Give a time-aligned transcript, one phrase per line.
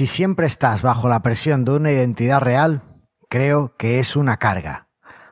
[0.00, 2.80] Si siempre estás bajo la presión de una identidad real,
[3.28, 4.88] creo que es una carga.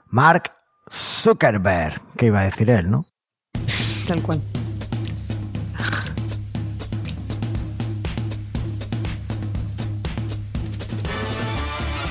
[0.09, 0.53] Mark
[0.93, 3.07] Zuckerberg, que iba a decir él, ¿no?
[4.07, 4.43] Tal cual.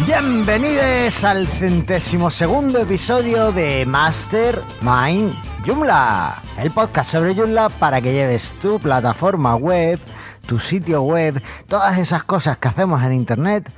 [0.08, 8.54] Bienvenidos al centésimo segundo episodio de Mastermind Joomla, el podcast sobre Joomla para que lleves
[8.62, 10.00] tu plataforma web,
[10.48, 13.70] tu sitio web, todas esas cosas que hacemos en internet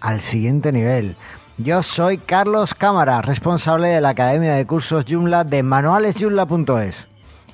[0.00, 1.16] al siguiente nivel.
[1.56, 7.06] Yo soy Carlos Cámara, responsable de la Academia de Cursos Joomla de manualesjoomla.es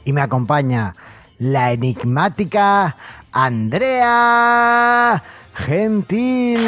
[0.04, 0.94] y me acompaña
[1.38, 2.96] la enigmática
[3.30, 5.22] Andrea
[5.54, 6.58] Gentil.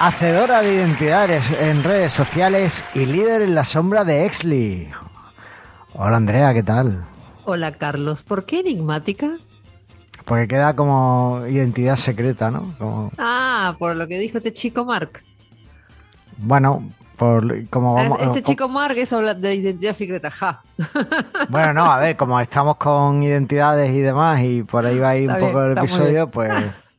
[0.00, 4.90] Hacedora de identidades en redes sociales y líder en la sombra de Exley.
[5.92, 7.09] Hola Andrea, ¿qué tal?
[7.52, 9.36] Hola Carlos, ¿por qué enigmática?
[10.24, 12.76] Porque queda como identidad secreta, ¿no?
[12.78, 13.10] Como...
[13.18, 15.20] Ah, por lo que dijo este chico Mark.
[16.36, 18.20] Bueno, por como vamos.
[18.22, 20.62] Este chico Mark es de identidad secreta, ja.
[21.48, 25.16] Bueno, no, a ver, como estamos con identidades y demás, y por ahí va a
[25.16, 26.52] ir un poco el episodio, pues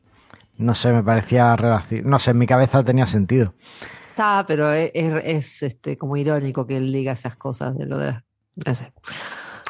[0.58, 2.02] no sé, me parecía relación.
[2.04, 3.54] No sé, en mi cabeza tenía sentido.
[4.10, 8.20] Está, pero es, es, este como irónico que él diga esas cosas de lo de.
[8.66, 8.92] No sé.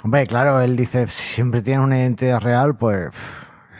[0.03, 3.11] Hombre, claro, él dice, si siempre tienes una identidad real, pues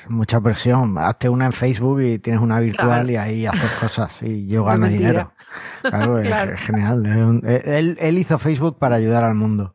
[0.09, 0.97] mucha presión.
[0.99, 4.89] Hazte una en Facebook y tienes una virtual y ahí haces cosas y yo gano
[4.89, 5.33] dinero.
[5.83, 7.43] Claro, Es, genial.
[7.45, 9.75] Él, él, hizo Facebook para ayudar al mundo.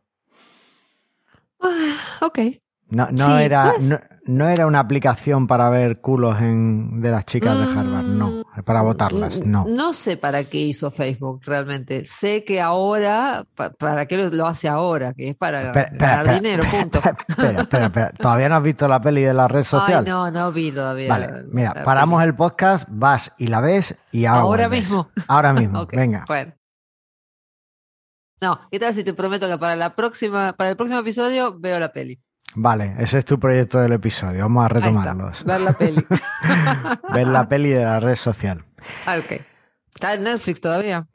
[1.61, 2.39] Ah, ok.
[2.89, 3.99] No, no era, pues.
[4.25, 8.63] no, era una aplicación para ver culos en, de las chicas de Harvard, no, mm,
[8.63, 9.65] para votarlas, no.
[9.67, 12.05] No sé para qué hizo Facebook realmente.
[12.05, 13.45] Sé que ahora,
[13.77, 16.99] para qué lo, hace ahora, que es para ganar dinero, punto.
[17.27, 18.11] Espera, espera, espera.
[18.11, 20.05] ¿Todavía no has visto la peli de la red social?
[20.05, 21.09] Ay, no, no vi todavía.
[21.09, 24.41] Vale, mira, paramos el podcast, vas y la ves y ahora.
[24.41, 25.09] Ahora mismo.
[25.27, 26.23] Ahora mismo, venga.
[26.25, 26.53] Bueno.
[28.39, 31.79] No, ¿qué tal si te prometo que para la próxima, para el próximo episodio veo
[31.79, 32.21] la peli?
[32.55, 34.41] Vale, ese es tu proyecto del episodio.
[34.43, 35.43] Vamos a retomarlos.
[35.43, 36.05] ver la peli.
[37.13, 38.63] ver la peli de la red social.
[39.05, 39.41] Ah, ok.
[39.93, 41.07] ¿Está en Netflix todavía?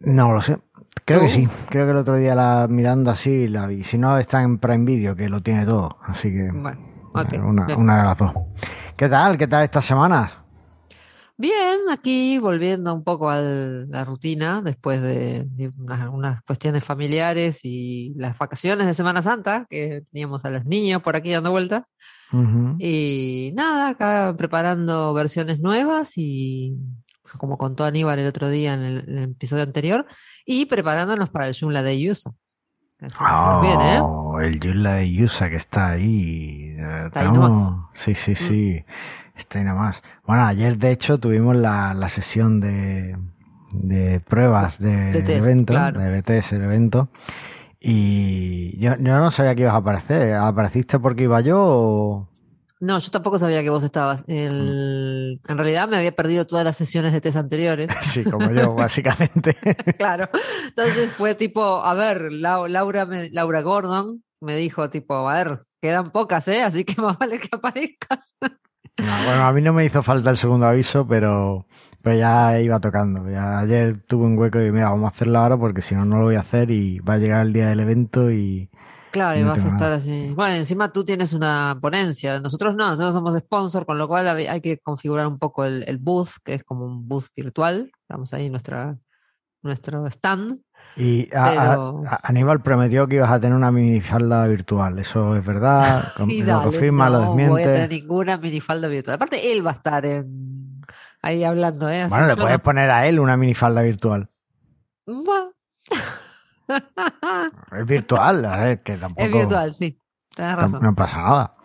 [0.00, 0.58] No lo sé.
[1.04, 1.48] Creo que sí.
[1.70, 3.82] Creo que el otro día la mirando así la vi.
[3.84, 5.98] Si no, está en Prime Video, que lo tiene todo.
[6.02, 6.50] Así que.
[6.52, 6.78] Bueno,
[7.44, 8.32] una, una de las dos.
[8.96, 9.38] ¿Qué tal?
[9.38, 10.38] ¿Qué tal estas semanas?
[11.40, 15.46] Bien, aquí volviendo un poco a la rutina después de,
[16.10, 21.14] unas, cuestiones familiares y las vacaciones de Semana Santa, que teníamos a los niños por
[21.14, 21.94] aquí dando vueltas.
[22.80, 26.76] Y nada, acá preparando versiones nuevas y
[27.36, 30.06] como contó Aníbal el otro día en el, episodio anterior,
[30.44, 32.32] y preparándonos para el Joomla de Yusa.
[33.20, 36.74] Oh, El Joomla de Yusa que está ahí.
[37.06, 37.30] Está
[37.92, 38.84] Sí, sí, sí.
[38.84, 39.27] Mm.
[39.38, 40.02] Está nada más.
[40.26, 43.16] Bueno, ayer de hecho tuvimos la, sesión de,
[43.72, 47.08] de pruebas de, evento, de BTS, el evento.
[47.80, 50.34] Y yo, no sabía que ibas a aparecer.
[50.34, 52.28] ¿Apareciste porque iba yo o...?
[52.80, 54.24] No, yo tampoco sabía que vos estabas.
[54.26, 57.88] En realidad me había perdido todas las sesiones de test anteriores.
[58.02, 59.56] Sí, como yo, básicamente.
[59.98, 60.28] claro.
[60.68, 66.46] Entonces fue tipo, a ver, Laura, Laura Gordon me dijo tipo, a ver, quedan pocas,
[66.48, 66.62] ¿eh?
[66.62, 68.36] Así que más vale que aparezcas
[68.98, 71.66] bueno, a mí no me hizo falta el segundo aviso, pero,
[72.02, 73.28] pero ya iba tocando.
[73.30, 76.18] Ya ayer tuve un hueco y mira, vamos a hacerlo ahora porque si no, no
[76.18, 78.70] lo voy a hacer y va a llegar el día del evento y...
[79.10, 80.34] Claro, y, vas a estar así.
[80.34, 82.40] Bueno, encima tú tienes una ponencia.
[82.40, 85.96] Nosotros no, nosotros somos sponsor, con lo cual hay que configurar un poco el, el
[85.96, 87.90] booth, que es como un booth virtual.
[88.02, 88.98] Estamos ahí nuestra,
[89.62, 90.60] nuestro stand.
[90.98, 94.98] Y Aníbal prometió que ibas a tener una minifalda virtual.
[94.98, 96.12] ¿Eso es verdad?
[96.18, 97.44] lo confirma, lo desmiente.
[97.46, 99.14] No voy a tener ninguna minifalda virtual.
[99.14, 100.04] Aparte, él va a estar
[101.22, 101.88] ahí hablando.
[101.88, 102.06] ¿eh?
[102.08, 104.28] bueno, le puedes poner a él una minifalda virtual.
[107.72, 109.24] es virtual, a ver, que tampoco...
[109.24, 110.00] Es virtual, sí.
[110.34, 110.82] Tienes razón.
[110.82, 111.56] No, pasa nada.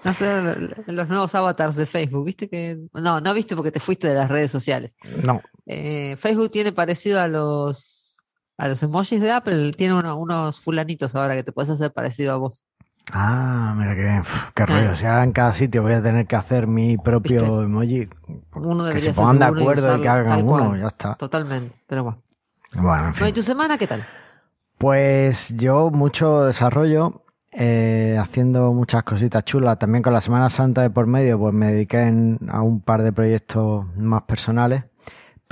[0.88, 2.77] Los nuevos avatars de Facebook, ¿viste que?
[2.93, 4.96] No, no viste porque te fuiste de las redes sociales.
[5.23, 5.41] No.
[5.66, 8.03] Eh, Facebook tiene parecido a los
[8.58, 12.38] a los emojis de Apple tiene unos fulanitos ahora que te puedes hacer parecido a
[12.38, 12.66] vos.
[13.11, 14.22] Ah, mira qué,
[14.55, 14.91] qué rollo.
[14.91, 18.08] O sea, en cada sitio voy a tener que hacer mi propio emoji.
[18.53, 21.16] Uno debería que se pongan de acuerdo y, que hagan uno, ya está.
[21.16, 22.22] Totalmente, pero bueno.
[22.76, 23.28] Bueno, en fin.
[23.28, 24.05] ¿Y tu semana qué tal?
[24.78, 29.78] Pues yo mucho desarrollo, eh, haciendo muchas cositas chulas.
[29.78, 32.11] También con la Semana Santa de por medio, pues me dediqué
[32.49, 34.85] a un par de proyectos más personales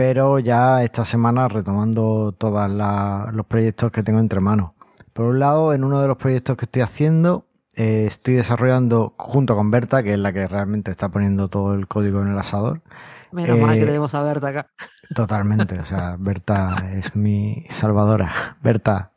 [0.01, 4.71] pero ya esta semana retomando todos los proyectos que tengo entre manos.
[5.13, 7.45] Por un lado, en uno de los proyectos que estoy haciendo,
[7.75, 11.87] eh, estoy desarrollando junto con Berta, que es la que realmente está poniendo todo el
[11.87, 12.81] código en el asador.
[13.31, 14.67] Menos mal que Eh, tenemos a Berta acá.
[15.13, 18.57] Totalmente, o sea, Berta es mi salvadora.
[18.63, 19.11] Berta.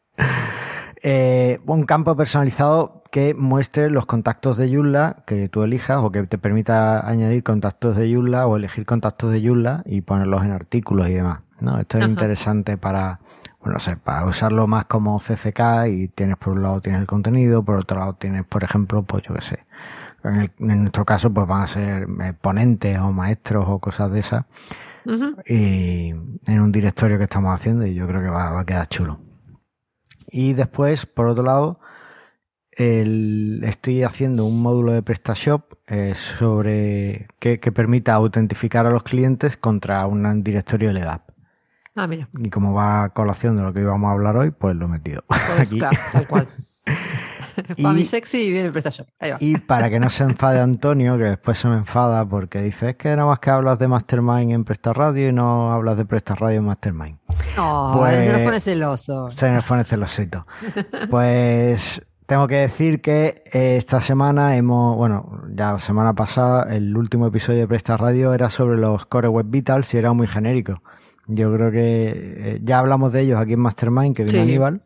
[1.06, 6.22] Eh, un campo personalizado que muestre los contactos de Joomla que tú elijas o que
[6.22, 11.08] te permita añadir contactos de Joomla o elegir contactos de Joomla y ponerlos en artículos
[11.10, 11.40] y demás.
[11.60, 11.78] ¿no?
[11.78, 12.10] Esto es Ajá.
[12.10, 13.20] interesante para,
[13.60, 17.06] bueno, no sé, para usarlo más como CCK y tienes por un lado tienes el
[17.06, 19.58] contenido, por otro lado tienes, por ejemplo, pues yo qué sé.
[20.24, 24.10] En, el- en nuestro caso, pues van a ser eh, ponentes o maestros o cosas
[24.10, 24.46] de esas
[25.46, 26.08] y
[26.46, 29.18] en un directorio que estamos haciendo y yo creo que va, va a quedar chulo.
[30.36, 31.78] Y después, por otro lado,
[32.72, 39.04] el- estoy haciendo un módulo de PrestaShop eh, sobre que, que permita autentificar a los
[39.04, 41.22] clientes contra un directorio LDAP.
[41.94, 42.28] Ah, mira.
[42.36, 44.88] Y como va a colación de lo que íbamos a hablar hoy, pues lo he
[44.88, 45.78] metido Pues, aquí.
[45.78, 46.48] claro, tal cual.
[47.76, 49.06] Y- Para mi sexy y viene el PrestaShop.
[49.20, 49.36] Ahí va.
[49.40, 52.96] Y para que no se enfade Antonio, que después se me enfada porque dice, es
[52.96, 56.34] que nada más que hablas de Mastermind en Presta Radio y no hablas de Presta
[56.34, 57.18] Radio en Mastermind.
[57.56, 59.30] No, Pues- se nos pone celoso.
[59.30, 60.46] Se me pone celosito.
[61.10, 66.96] Pues tengo que decir que eh, esta semana hemos, bueno, ya la semana pasada, el
[66.96, 70.82] último episodio de Presta Radio era sobre los Core Web Vitals y era muy genérico.
[71.26, 72.10] Yo creo que
[72.56, 74.38] eh, ya hablamos de ellos aquí en Mastermind, que vino Sí.
[74.40, 74.82] Aníbal,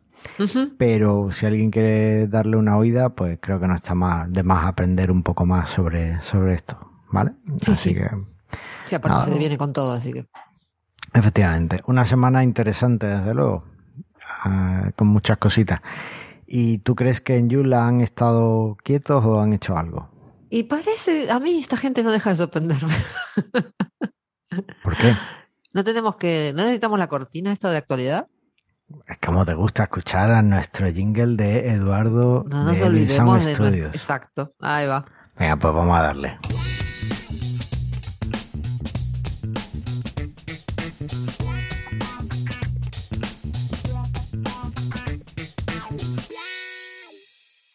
[0.77, 4.65] Pero si alguien quiere darle una oída, pues creo que no está más, de más
[4.65, 6.77] aprender un poco más sobre, sobre esto,
[7.11, 7.31] ¿vale?
[7.61, 7.95] Sí, Así sí.
[7.95, 8.09] que,
[8.85, 9.31] Sí, aparte Nada.
[9.31, 10.27] se viene con todo, así que.
[11.13, 13.65] efectivamente, una semana interesante, desde luego,
[14.43, 15.81] ah, con muchas cositas.
[16.47, 20.09] ¿Y tú crees que en Joomla han estado quietos o han hecho algo?
[20.49, 22.93] Y parece, a mí esta gente no deja de sorprenderme.
[24.83, 25.13] ¿Por qué?
[25.71, 28.25] No tenemos que, no necesitamos la cortina esta de actualidad.
[29.07, 33.55] Es como te gusta escuchar a nuestro jingle de Eduardo No nos de olvidemos de
[33.55, 33.87] nuestro.
[33.87, 35.05] Exacto, ahí va.
[35.37, 36.37] Venga, pues vamos a darle.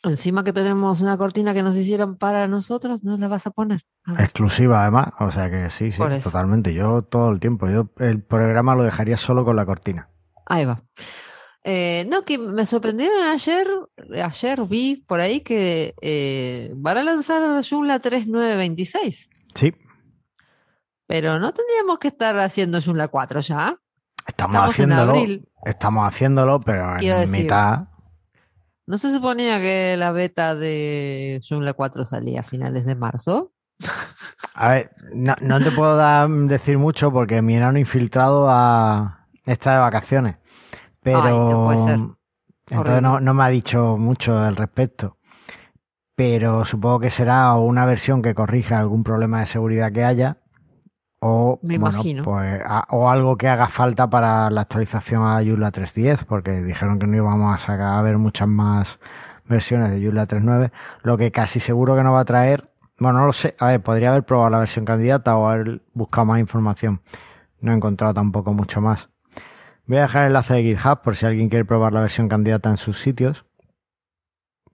[0.02, 3.86] Encima que tenemos una cortina que nos hicieron para nosotros, ¿no la vas a poner?
[4.04, 4.22] A.
[4.22, 6.74] Exclusiva además, o sea que sí, sí, totalmente.
[6.74, 10.08] Yo todo el tiempo, yo el programa lo dejaría solo con la cortina.
[10.46, 10.82] Ahí va.
[11.66, 13.66] Eh, no, que me sorprendieron ayer,
[14.22, 19.72] ayer vi por ahí que eh, van a lanzar Joomla 3926, Sí,
[21.06, 23.78] pero no tendríamos que estar haciendo Joomla 4 ya.
[24.26, 25.14] estamos, Estamos haciéndolo.
[25.64, 27.84] Estamos haciéndolo, pero Quiero en decir- mitad.
[28.86, 33.52] ¿No se suponía que la beta de Joomla 4 salía a finales de marzo?
[34.54, 39.72] A ver, no, no te puedo dar, decir mucho porque mi enano infiltrado a, está
[39.74, 40.36] de vacaciones.
[41.02, 41.98] Pero Ay, no puede ser.
[42.70, 45.16] entonces no, no me ha dicho mucho al respecto.
[46.16, 50.38] Pero supongo que será una versión que corrija algún problema de seguridad que haya.
[51.20, 52.22] O, Me bueno, imagino.
[52.22, 56.98] pues, a- o algo que haga falta para la actualización a Joomla 3.10, porque dijeron
[56.98, 58.98] que no íbamos a sacar a ver muchas más
[59.46, 60.70] versiones de Joomla 3.9,
[61.02, 63.82] lo que casi seguro que no va a traer, bueno, no lo sé, a ver,
[63.82, 67.00] podría haber probado la versión candidata o haber buscado más información.
[67.60, 69.08] No he encontrado tampoco mucho más.
[69.86, 72.70] Voy a dejar el enlace de GitHub por si alguien quiere probar la versión candidata
[72.70, 73.44] en sus sitios.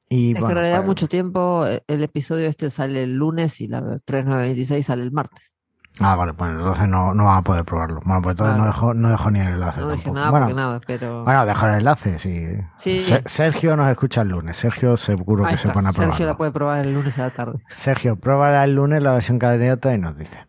[0.08, 3.68] Y, es que en realidad mucho tiempo eh, el episodio este sale el lunes y
[3.68, 5.56] la 3926 sale el martes.
[5.98, 8.00] Ah, vale, pues entonces no, no vamos a poder probarlo.
[8.04, 9.80] Bueno, pues entonces no, dejo, no dejo ni el enlace.
[9.80, 10.18] No dije tampoco.
[10.18, 12.46] nada bueno, porque nada, pero bueno, dejo el enlace, sí.
[12.78, 13.00] Sí.
[13.00, 14.56] Se- Sergio nos escucha el lunes.
[14.56, 16.12] Sergio seguro ahí que se pone a probarlo.
[16.12, 17.58] Sergio la puede probar el lunes a la tarde.
[17.76, 20.46] Sergio, pruébala el lunes la versión candidata y nos dice.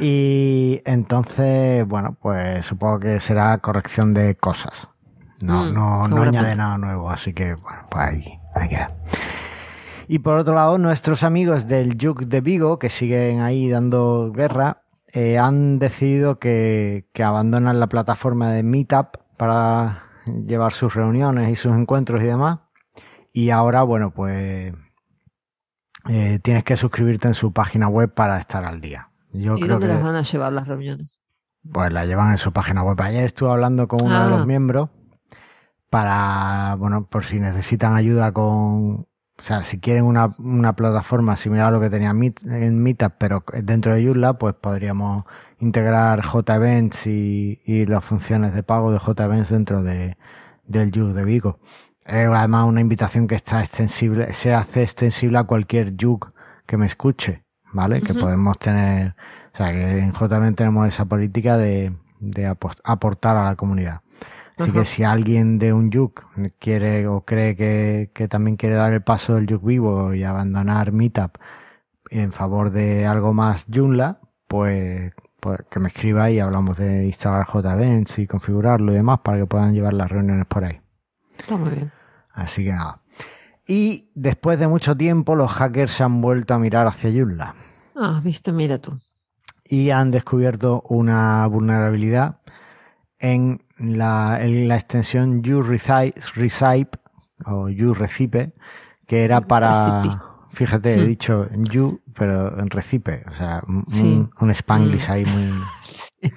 [0.00, 4.88] Y entonces, bueno, pues supongo que será corrección de cosas.
[5.42, 8.88] No, Mm, no, no añade nada nuevo, así que, bueno, pues ahí, ahí queda.
[10.08, 14.82] Y por otro lado, nuestros amigos del Juke de Vigo, que siguen ahí dando guerra,
[15.12, 20.04] eh, han decidido que, que abandonan la plataforma de Meetup para
[20.46, 22.58] llevar sus reuniones y sus encuentros y demás.
[23.32, 24.72] Y ahora, bueno, pues
[26.08, 29.08] eh, tienes que suscribirte en su página web para estar al día.
[29.34, 31.18] Yo ¿Y creo dónde que las van a llevar las reuniones?
[31.72, 33.00] pues la llevan en su página web.
[33.00, 34.36] Ayer estuve hablando con uno de Ah.
[34.38, 34.90] los miembros
[35.90, 38.46] para, bueno, por si necesitan ayuda con,
[39.00, 39.06] o
[39.38, 43.44] sea, si quieren una, una plataforma similar a lo que tenía Meet, en Meetup, pero
[43.62, 45.24] dentro de Joomla, pues podríamos
[45.60, 50.16] integrar JEvents y, y las funciones de pago de JEvents dentro de,
[50.64, 51.60] del Juke de Vigo.
[52.04, 56.28] Es además una invitación que está extensible, se hace extensible a cualquier Juke
[56.66, 57.43] que me escuche,
[57.74, 58.00] ¿vale?
[58.00, 59.14] Que podemos tener,
[59.52, 64.00] o sea, que en JVent tenemos esa política de, de aportar a la comunidad.
[64.56, 66.24] Así que si alguien de un Yuk
[66.60, 70.92] quiere o cree que, que, también quiere dar el paso del Yuk vivo y abandonar
[70.92, 71.38] Meetup
[72.08, 77.48] en favor de algo más Joomla, pues, pues que me escriba y hablamos de instalar
[77.48, 80.80] JVents y configurarlo y demás para que puedan llevar las reuniones por ahí.
[81.36, 81.90] Está muy bien.
[82.32, 83.00] Así que nada.
[83.66, 87.54] Y después de mucho tiempo, los hackers se han vuelto a mirar hacia Joomla.
[87.96, 88.98] Ah, viste, mira tú.
[89.64, 92.40] Y han descubierto una vulnerabilidad
[93.18, 96.98] en la, en la extensión uRecipe
[97.46, 98.52] o uRecipe,
[99.06, 100.02] que era para.
[100.52, 103.24] Fíjate, he dicho you, pero en recipe.
[103.28, 106.30] O sea, un, un spanglish ahí muy.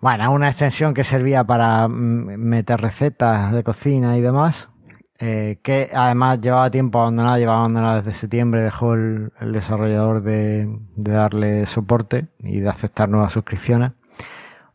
[0.00, 4.68] Bueno, una extensión que servía para meter recetas de cocina y demás.
[5.20, 10.78] Eh, que además llevaba tiempo abandonada, llevaba abandonada desde septiembre, dejó el, el desarrollador de,
[10.94, 13.92] de, darle soporte y de aceptar nuevas suscripciones.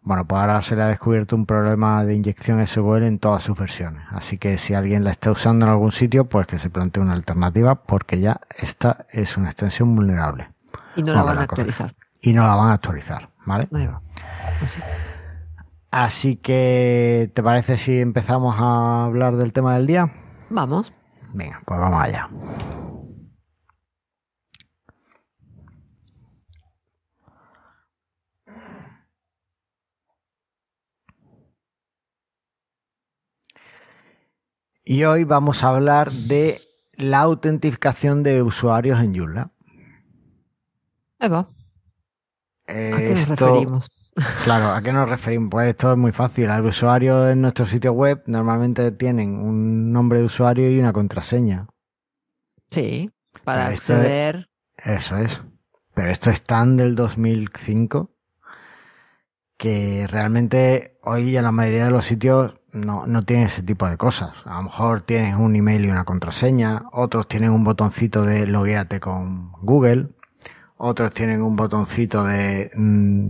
[0.01, 3.57] Bueno, pues ahora se le ha descubierto un problema de inyección SQL en todas sus
[3.57, 4.01] versiones.
[4.09, 7.13] Así que si alguien la está usando en algún sitio, pues que se plantee una
[7.13, 10.49] alternativa porque ya esta es una extensión vulnerable.
[10.97, 11.95] Y no la van a actualizar.
[12.19, 13.67] Y no la van a actualizar, ¿vale?
[13.67, 14.81] Pues
[15.89, 20.11] Así que, ¿te parece si empezamos a hablar del tema del día?
[20.49, 20.93] Vamos.
[21.33, 22.29] Venga, pues vamos allá.
[34.85, 36.59] Y hoy vamos a hablar de
[36.95, 39.51] la autentificación de usuarios en Joomla.
[41.19, 41.49] Eva.
[42.67, 44.02] ¿A qué nos referimos?
[44.43, 45.49] Claro, ¿a qué nos referimos?
[45.49, 46.49] Pues esto es muy fácil.
[46.49, 51.67] Al usuario en nuestro sitio web normalmente tienen un nombre de usuario y una contraseña.
[52.67, 53.09] Sí,
[53.43, 54.49] para acceder.
[54.77, 55.41] Es, eso es.
[55.93, 58.11] Pero esto es tan del 2005
[59.57, 63.97] que realmente hoy en la mayoría de los sitios no, no tienen ese tipo de
[63.97, 64.33] cosas.
[64.45, 68.99] A lo mejor tienes un email y una contraseña, otros tienen un botoncito de logueate
[68.99, 70.09] con Google,
[70.77, 73.29] otros tienen un botoncito de mmm,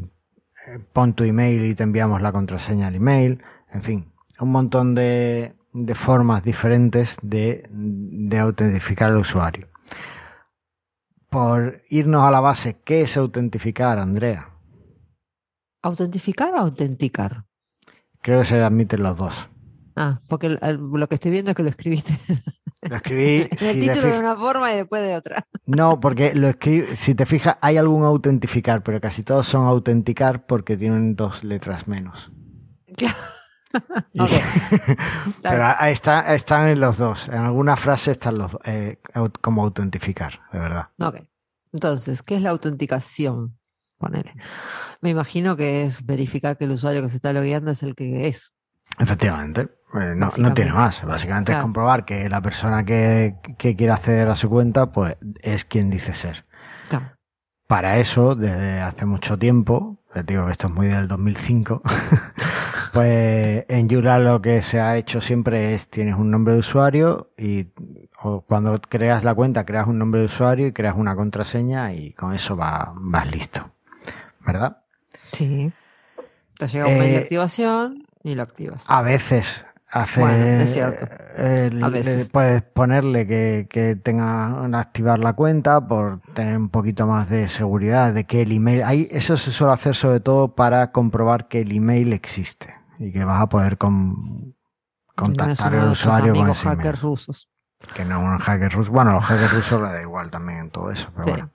[0.93, 5.55] pon tu email y te enviamos la contraseña al email, en fin, un montón de,
[5.73, 9.67] de formas diferentes de, de autentificar al usuario.
[11.29, 14.49] Por irnos a la base, ¿qué es autentificar, Andrea?
[15.81, 17.45] ¿Autentificar o autenticar?
[18.21, 19.49] Creo que se admiten los dos.
[19.95, 22.13] Ah, porque lo que estoy viendo es que lo escribiste.
[22.83, 23.47] Lo escribí.
[23.49, 25.47] el si título de una forma y después de otra.
[25.65, 26.97] No, porque lo escribí.
[26.97, 31.87] Si te fijas, hay algún autentificar, pero casi todos son autenticar porque tienen dos letras
[31.87, 32.29] menos.
[32.97, 33.15] Claro.
[34.11, 34.19] Y-
[35.41, 37.29] pero ahí está, están en los dos.
[37.29, 38.99] En alguna frase están los eh,
[39.39, 40.89] como autentificar, de verdad.
[40.99, 41.21] Ok.
[41.71, 43.57] Entonces, ¿qué es la autenticación?
[43.97, 44.33] Ponele.
[45.01, 48.27] Me imagino que es verificar que el usuario que se está logueando es el que
[48.27, 48.57] es.
[48.99, 49.69] Efectivamente.
[49.93, 51.03] Eh, no, no tiene más.
[51.05, 55.65] Básicamente es comprobar que la persona que, que quiere acceder a su cuenta, pues es
[55.65, 56.43] quien dice ser.
[56.89, 57.11] Claro.
[57.67, 61.81] Para eso, desde hace mucho tiempo, les digo que esto es muy del 2005,
[62.93, 67.31] pues en Joomla lo que se ha hecho siempre es tienes un nombre de usuario
[67.37, 67.67] y
[68.21, 72.13] o cuando creas la cuenta creas un nombre de usuario y creas una contraseña y
[72.13, 73.67] con eso va, vas listo.
[74.45, 74.83] ¿Verdad?
[75.31, 75.71] Sí.
[76.57, 78.85] Te llega un mail de Eh, activación y lo activas.
[78.87, 81.05] A veces hace Bueno, es cierto.
[81.37, 82.29] eh, A veces.
[82.29, 88.13] puedes ponerle que, que tenga activar la cuenta por tener un poquito más de seguridad
[88.13, 91.71] de que el email ahí eso se suele hacer sobre todo para comprobar que el
[91.71, 94.55] email existe y que vas a poder con-
[95.15, 96.77] contactar al usuario con ese email.
[96.79, 97.49] hackers rusos.
[97.93, 100.89] que no un hacker ruso bueno los hackers rusos le da igual también en todo
[100.89, 101.29] eso pero Sí.
[101.31, 101.49] bueno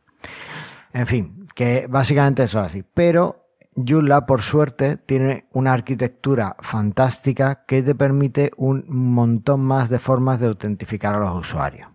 [0.92, 2.82] en fin, que básicamente eso es así.
[2.94, 3.47] Pero
[3.86, 10.40] Joomla, por suerte, tiene una arquitectura fantástica que te permite un montón más de formas
[10.40, 11.88] de autentificar a los usuarios.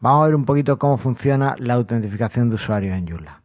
[0.00, 3.42] Vamos a ver un poquito cómo funciona la autentificación de usuarios en Joomla.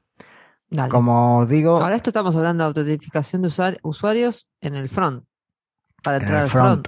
[0.69, 0.89] Dale.
[0.89, 5.23] Como os digo, Ahora esto estamos hablando de autentificación de usuari- usuarios en el front.
[6.03, 6.87] Para en entrar el al front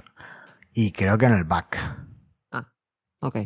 [0.72, 1.78] y creo que en el back.
[3.22, 3.36] Ok.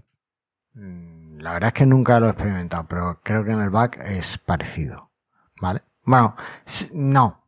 [0.74, 3.98] Mm, La verdad es que nunca lo he experimentado, pero creo que en el back
[4.04, 5.10] es parecido.
[5.60, 5.82] ¿Vale?
[6.04, 6.36] Bueno,
[6.92, 7.42] no.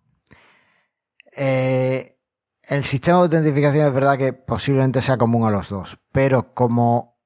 [1.35, 2.17] Eh,
[2.63, 7.17] el sistema de autentificación es verdad que posiblemente sea común a los dos, pero como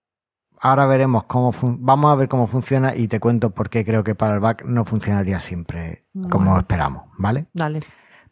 [0.60, 4.14] ahora veremos cómo vamos a ver cómo funciona y te cuento por qué creo que
[4.14, 7.46] para el back no funcionaría siempre como esperamos, ¿vale?
[7.52, 7.80] Dale.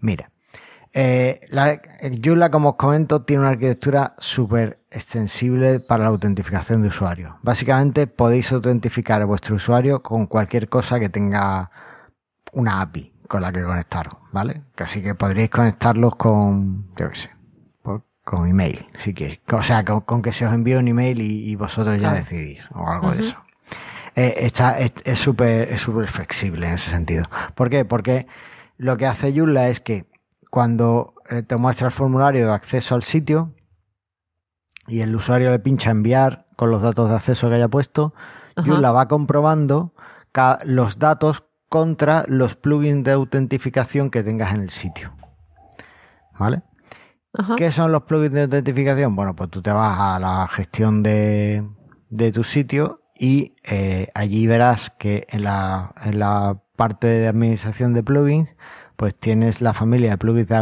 [0.00, 0.30] Mira,
[0.96, 6.82] eh, la, el Joomla, como os comento, tiene una arquitectura súper extensible para la autentificación
[6.82, 7.36] de usuarios.
[7.42, 11.70] Básicamente podéis autentificar a vuestro usuario con cualquier cosa que tenga
[12.54, 14.62] una API, con la que conectaros, ¿vale?
[14.78, 17.30] Así que podríais conectarlos con, yo qué sé,
[18.24, 19.40] con email, si queréis.
[19.52, 23.12] O sea, con, que se os envíe un email y, vosotros ya decidís, o algo
[23.12, 23.36] de eso.
[24.16, 27.24] Eh, está, es súper es súper flexible en ese sentido.
[27.54, 27.84] ¿Por qué?
[27.84, 28.26] Porque
[28.76, 30.06] lo que hace Joomla es que
[30.50, 33.54] cuando eh, te muestra el formulario de acceso al sitio
[34.86, 38.14] y el usuario le pincha enviar con los datos de acceso que haya puesto,
[38.56, 39.94] Joomla va comprobando
[40.64, 45.12] los datos contra los plugins de autentificación que tengas en el sitio.
[46.38, 46.62] ¿Vale?
[47.56, 49.16] ¿Qué son los plugins de autentificación?
[49.16, 51.64] Bueno, pues tú te vas a la gestión de,
[52.32, 58.04] tu sitio y eh, allí verás que en la, en la parte de administración de
[58.04, 58.54] plugins
[58.96, 60.56] pues tienes la familia de plugins de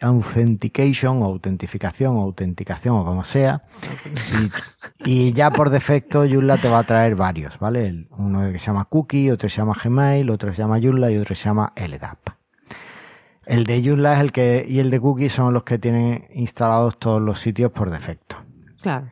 [0.00, 3.62] authentication o autentificación o autenticación o como sea.
[5.04, 8.06] Y, ya por defecto Joomla te va a traer varios, ¿vale?
[8.18, 11.34] Uno que se llama Cookie, otro se llama Gmail, otro se llama Joomla y otro
[11.34, 12.18] se llama LDAP.
[13.46, 16.98] El de Joomla es el que, y el de Cookie son los que tienen instalados
[16.98, 18.36] todos los sitios por defecto.
[18.80, 19.10] Claro.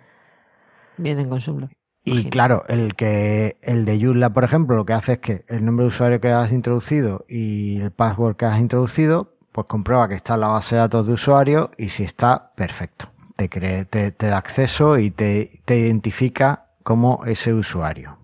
[0.99, 1.71] Vienen con Joomla.
[2.13, 5.65] Y claro, el que el de Joomla, por ejemplo, lo que hace es que el
[5.65, 10.17] nombre de usuario que has introducido y el password que has introducido, pues comprueba que
[10.17, 13.09] está en la base de datos de usuario y si está, perfecto.
[13.37, 18.17] Te, te, te da acceso y te, te identifica como ese usuario.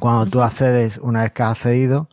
[0.00, 2.08] Cuando tú accedes, una vez que has accedido,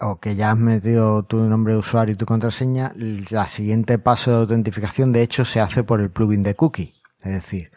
[0.00, 4.30] o que ya has metido tu nombre de usuario y tu contraseña, la siguiente paso
[4.32, 6.92] de autentificación de hecho se hace por el plugin de cookie.
[7.22, 7.70] Es decir,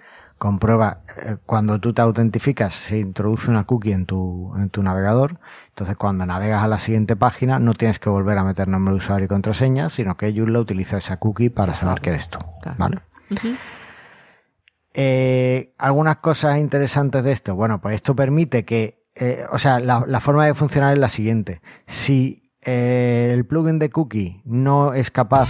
[0.44, 5.40] comprueba eh, cuando tú te autentificas, se introduce una cookie en tu, en tu navegador.
[5.70, 8.98] Entonces, cuando navegas a la siguiente página, no tienes que volver a meter nombre de
[8.98, 12.40] usuario y contraseña, sino que Joomla utiliza esa cookie para saber que eres tú.
[12.78, 13.00] ¿Vale?
[14.94, 17.56] Eh, algunas cosas interesantes de esto.
[17.56, 21.62] Bueno, pues esto permite que eh, o sea, la, forma de funcionar es la siguiente.
[21.88, 25.50] Si eh, el plugin de cookie no es capaz,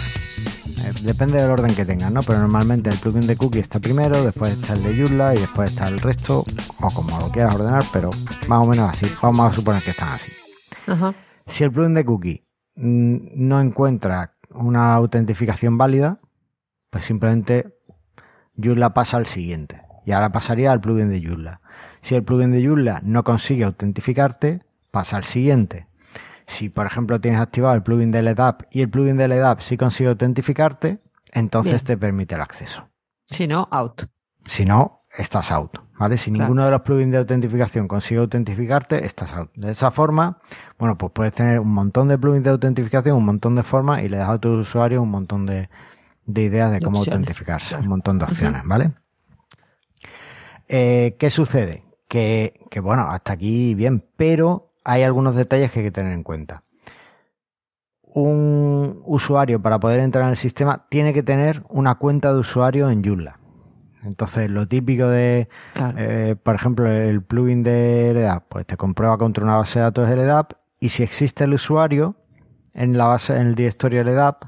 [1.03, 2.21] depende del orden que tenga, ¿no?
[2.21, 5.71] Pero normalmente el plugin de cookie está primero, después está el de Joomla y después
[5.71, 6.43] está el resto,
[6.81, 8.09] o como lo quieras ordenar, pero
[8.47, 9.05] más o menos así.
[9.21, 10.31] Vamos a suponer que están así.
[11.47, 16.19] Si el plugin de cookie mm, no encuentra una autentificación válida,
[16.89, 17.73] pues simplemente
[18.61, 19.81] Joomla pasa al siguiente.
[20.05, 21.61] Y ahora pasaría al plugin de Joomla.
[22.01, 25.87] Si el plugin de Joomla no consigue autentificarte, pasa al siguiente.
[26.47, 29.77] Si, por ejemplo, tienes activado el plugin de LEDAP y el plugin de LEDAP sí
[29.77, 30.99] consigue autentificarte,
[31.31, 32.87] entonces te permite el acceso.
[33.27, 34.03] Si no, out.
[34.45, 35.77] Si no, estás out.
[35.97, 36.17] ¿Vale?
[36.17, 39.51] Si ninguno de los plugins de autentificación consigue autentificarte, estás out.
[39.55, 40.39] De esa forma,
[40.77, 44.09] bueno, pues puedes tener un montón de plugins de autentificación, un montón de formas y
[44.09, 45.69] le das a tu usuario un montón de,
[46.27, 48.91] ideas de, cómo autentificarse, un montón de opciones, ¿vale?
[50.67, 51.83] Eh, ¿Qué sucede?
[52.69, 56.63] que, bueno, hasta aquí bien, pero hay algunos detalles que hay que tener en cuenta.
[58.01, 62.89] Un usuario para poder entrar en el sistema tiene que tener una cuenta de usuario
[62.89, 63.39] en Joomla.
[64.03, 65.47] Entonces, lo típico de,
[65.97, 70.09] eh, por ejemplo, el plugin de LDAP, pues te comprueba contra una base de datos
[70.09, 72.15] de LDAP y si existe el usuario
[72.73, 74.43] en la base, en el directorio LDAP,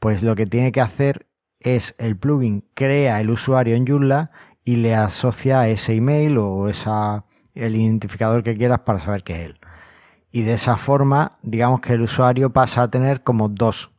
[0.00, 1.26] pues lo que tiene que hacer
[1.60, 4.30] es el plugin crea el usuario en Joomla
[4.64, 7.24] y le asocia ese email o esa,
[7.54, 9.60] el identificador que quieras para saber que es él.
[10.30, 13.90] Y de esa forma, digamos que el usuario pasa a tener como dos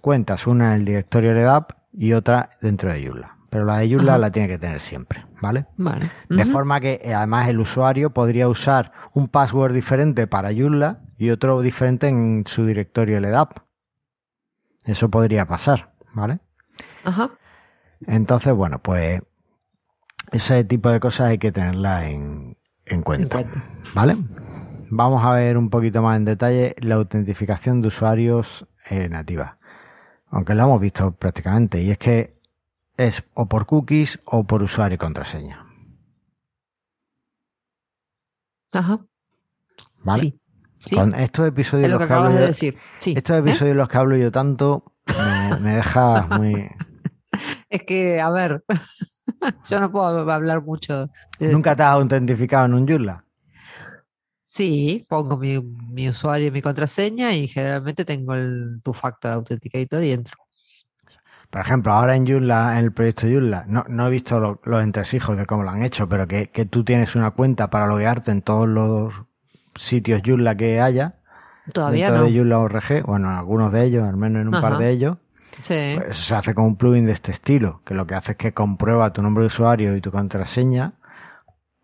[0.00, 3.36] cuentas, una en el directorio LDAP y otra dentro de Joomla.
[3.48, 5.66] Pero la de Joomla la tiene que tener siempre, ¿vale?
[5.76, 6.10] Vale.
[6.28, 11.30] De forma que eh, además el usuario podría usar un password diferente para Joomla y
[11.30, 13.58] otro diferente en su directorio LDAP.
[14.84, 16.38] Eso podría pasar, ¿vale?
[17.04, 17.30] Ajá.
[18.06, 19.22] Entonces, bueno, pues
[20.32, 22.55] ese tipo de cosas hay que tenerlas en,
[23.02, 23.44] cuenta,
[23.94, 24.16] ¿Vale?
[24.90, 29.56] Vamos a ver un poquito más en detalle la autentificación de usuarios eh, nativa.
[30.30, 31.82] Aunque lo hemos visto prácticamente.
[31.82, 32.36] Y es que
[32.96, 35.58] es o por cookies o por usuario y contraseña.
[38.72, 39.00] Ajá.
[40.02, 40.20] ¿Vale?
[40.78, 40.94] Sí.
[40.94, 42.78] Con estos episodios los que, hablo de decir.
[43.04, 46.70] estos episodios los que hablo yo tanto me, me deja muy.
[47.70, 48.64] es que, a ver.
[49.68, 51.10] Yo no puedo hablar mucho.
[51.40, 53.24] ¿Nunca te has autentificado en un Joomla?
[54.42, 60.12] Sí, pongo mi, usuario y mi contraseña y generalmente tengo el tu factor authenticator y
[60.12, 60.36] entro.
[61.50, 65.46] Por ejemplo, ahora en Joomla, en el proyecto Joomla, no, he visto los entresijos de
[65.46, 69.14] cómo lo han hecho, pero que, tú tienes una cuenta para loguearte en todos los
[69.74, 71.16] sitios Joomla que haya.
[71.72, 72.24] Todavía no.
[72.24, 75.18] de Joomla ORG, bueno, algunos de ellos, al menos en un par de ellos.
[75.62, 75.94] Sí.
[75.96, 78.38] Pues eso se hace con un plugin de este estilo, que lo que hace es
[78.38, 80.92] que comprueba tu nombre de usuario y tu contraseña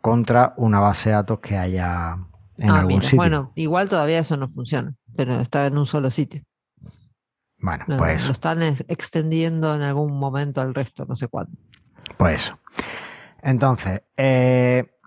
[0.01, 2.17] contra una base de datos que haya
[2.59, 3.17] en Ah, algún mira, sitio.
[3.17, 6.43] Bueno, igual todavía eso no funciona, pero está en un solo sitio.
[7.59, 11.57] Bueno, Lo, pues, lo están ex- extendiendo en algún momento al resto, no sé cuándo.
[12.17, 12.59] pues eso.
[13.43, 14.99] Entonces, eh,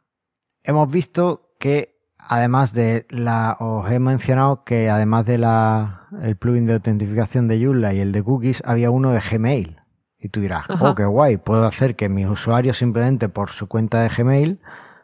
[0.64, 1.95] hemos visto que
[2.28, 7.64] además de la, os he mencionado que además de la, el plugin de autentificación de
[7.64, 9.80] Joomla y el de cookies, había uno de Gmail.
[10.20, 10.90] Y tú dirás, Ajá.
[10.90, 14.60] oh, qué guay, puedo hacer que mis usuarios simplemente por su cuenta de Gmail,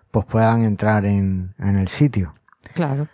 [0.10, 2.34] pues puedan entrar en, en el sitio.
[2.74, 3.08] Claro.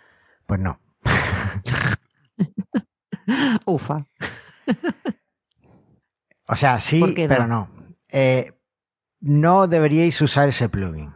[0.46, 0.80] Pues no.
[3.66, 4.06] Ufa.
[6.48, 7.68] O sea, sí, pero no.
[8.10, 8.54] Eh,
[9.20, 11.12] no deberíais usar ese plugin.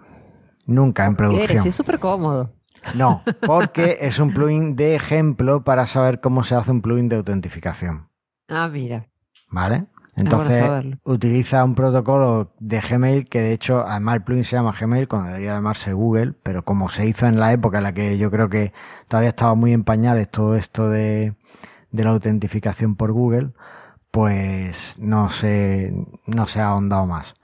[0.65, 1.63] Nunca en producción.
[1.63, 2.54] sí, es súper cómodo.
[2.96, 7.17] No, porque es un plugin de ejemplo para saber cómo se hace un plugin de
[7.17, 8.10] autentificación.
[8.48, 9.08] Ah, mira.
[9.50, 9.86] ¿Vale?
[10.15, 10.63] Entonces,
[11.04, 15.30] utiliza un protocolo de Gmail que de hecho, además el plugin se llama Gmail cuando
[15.30, 18.50] debería llamarse Google, pero como se hizo en la época en la que yo creo
[18.50, 18.74] que
[19.08, 21.34] todavía estaba muy en pañales todo esto de,
[21.91, 23.52] de la autentificación por Google,
[24.12, 25.94] pues no se,
[26.26, 27.36] no se ha ahondado más.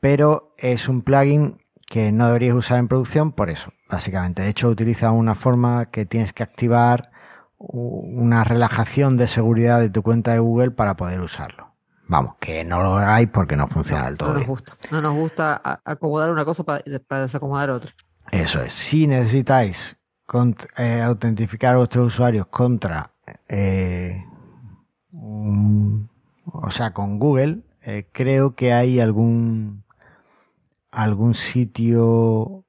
[0.00, 4.42] Pero es un plugin que no deberías usar en producción por eso, básicamente.
[4.42, 7.10] De hecho, utiliza una forma que tienes que activar
[7.58, 11.72] una relajación de seguridad de tu cuenta de Google para poder usarlo.
[12.06, 14.50] Vamos, que no lo hagáis porque no funciona del todo No nos bien.
[14.50, 14.72] gusta.
[14.90, 17.90] No nos gusta acomodar una cosa para, para desacomodar otra.
[18.30, 18.72] Eso es.
[18.72, 19.96] Si necesitáis
[20.76, 23.10] eh, autentificar a vuestros usuarios contra,
[23.48, 24.24] eh,
[25.12, 26.08] un-
[26.44, 29.84] o sea, con Google, eh, creo que hay algún,
[30.90, 32.64] algún sitio,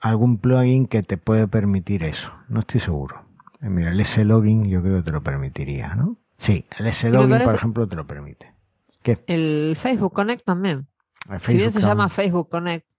[0.00, 2.32] algún plugin que te puede permitir eso.
[2.48, 3.22] No estoy seguro.
[3.60, 6.14] Eh, Mira, el S-Login yo creo que te lo permitiría, ¿no?
[6.36, 8.52] Sí, el S-Login, por ejemplo, te lo permite.
[9.02, 9.22] ¿Qué?
[9.26, 10.88] El Facebook Connect también.
[11.40, 12.08] Si bien se llama.
[12.08, 12.90] Facebook Connect,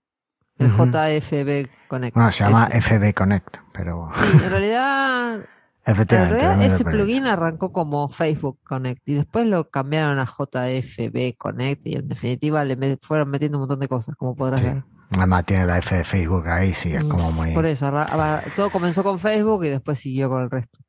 [0.58, 0.72] el.
[0.72, 2.16] JFB Connect.
[2.16, 2.98] Bueno, se llama ese.
[3.00, 5.46] FB Connect, pero Sí, en realidad,
[5.86, 11.86] en realidad ese plugin arrancó como Facebook Connect y después lo cambiaron a JFB Connect
[11.86, 14.66] y en definitiva le fueron metiendo un montón de cosas, como podrás Sí.
[14.68, 14.84] ver.
[15.18, 17.54] Además tiene la F de Facebook ahí, sí, es como muy...
[17.54, 20.80] Por eso, arra- todo comenzó con Facebook y después siguió con el resto.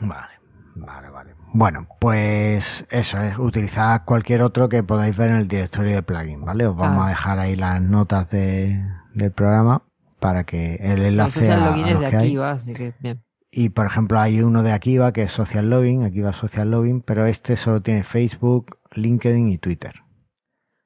[0.00, 0.32] Vale,
[0.74, 1.34] vale, vale.
[1.52, 6.44] Bueno, pues eso es, utilizad cualquier otro que podáis ver en el directorio de plugin,
[6.44, 6.66] ¿vale?
[6.66, 7.06] Os vamos Claro.
[7.06, 8.84] a dejar ahí las notas de,
[9.14, 9.82] del programa
[10.18, 12.26] para que el enlace social a, los de que hay.
[12.26, 13.22] Akiva, así que bien.
[13.50, 17.26] Y por ejemplo hay uno de Akiva que es Social Login, Akiva Social Login, pero
[17.26, 20.02] este solo tiene Facebook, LinkedIn y Twitter.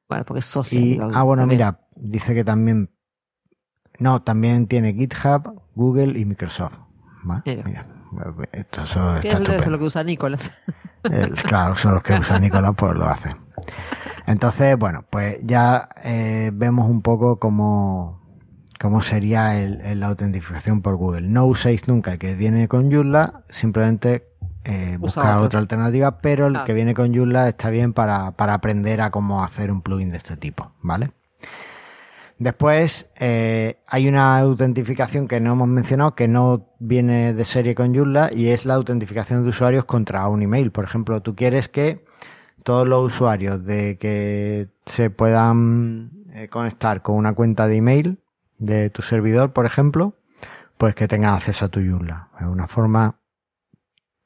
[0.08, 0.82] Bueno, porque es social.
[0.82, 1.58] Y, login ah, bueno, también.
[1.58, 2.90] mira, dice que también.
[3.98, 6.74] No, también tiene GitHub, Google y Microsoft.
[7.28, 7.42] ¿va?
[7.44, 7.86] Mira.
[8.52, 10.52] Esto eso está es lo que usa Nicolás.
[11.02, 13.34] El- claro, son los que usa Nicolás, pues lo hace.
[14.26, 18.23] Entonces, bueno, pues ya eh, vemos un poco cómo,
[18.84, 21.22] cómo sería el- el- la autentificación por Google.
[21.22, 24.26] No uséis nunca el que viene con Joomla, simplemente
[24.66, 26.66] eh, buscar otra alternativa, pero el Claro.
[26.66, 30.18] que viene con Joomla está bien para, para aprender a cómo hacer un plugin de
[30.18, 31.12] este tipo, ¿vale?
[32.38, 37.94] Después eh, hay una autentificación que no hemos mencionado que no viene de serie con
[37.94, 40.70] Joomla y es la autentificación de usuarios contra un email.
[40.72, 42.04] Por ejemplo, tú quieres que
[42.64, 48.18] todos los usuarios de que se puedan eh, conectar con una cuenta de email
[48.64, 50.14] de tu servidor, por ejemplo,
[50.78, 52.28] pues que tengan acceso a tu Joomla.
[52.40, 53.20] Es una forma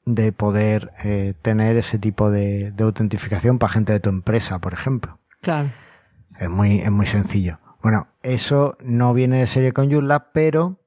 [0.05, 4.73] de poder eh, tener ese tipo de, de autentificación para gente de tu empresa, por
[4.73, 5.19] ejemplo.
[5.41, 5.71] Claro.
[6.39, 7.57] Es muy, es muy sencillo.
[7.81, 10.79] Bueno, eso no viene de serie con Joomla, pero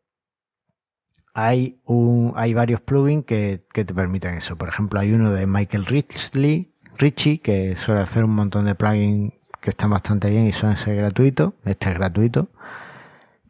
[1.34, 4.56] hay, un, hay varios plugins que, que te permiten eso.
[4.56, 9.32] Por ejemplo, hay uno de Michael Ritchie, Ritchie que suele hacer un montón de plugins
[9.60, 11.54] que están bastante bien y suelen ser gratuitos.
[11.64, 12.48] Este es gratuito.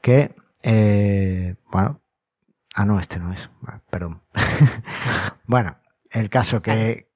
[0.02, 2.00] Que, eh, bueno,
[2.74, 3.48] ah, no, este no es.
[3.88, 4.20] Perdón.
[5.46, 5.76] bueno,
[6.10, 7.08] el caso que,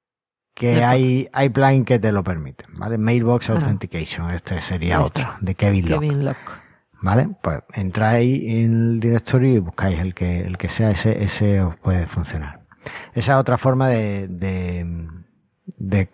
[0.55, 2.97] que hay, hay plugins que te lo permiten, ¿vale?
[2.97, 3.51] Mailbox.
[3.51, 6.01] Authentication, este sería otro, de Kevin Locke.
[6.01, 6.51] Kevin Locke.
[6.99, 7.29] ¿Vale?
[7.43, 11.75] Pues entráis en el directorio y buscáis el que, el que sea, ese, ese os
[11.77, 12.61] puede funcionar.
[13.13, 15.05] Esa es otra forma de, de,
[15.77, 16.09] de,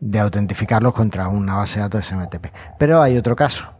[0.00, 2.46] de autentificarlos contra una base de datos SMTP.
[2.78, 3.77] Pero hay otro caso.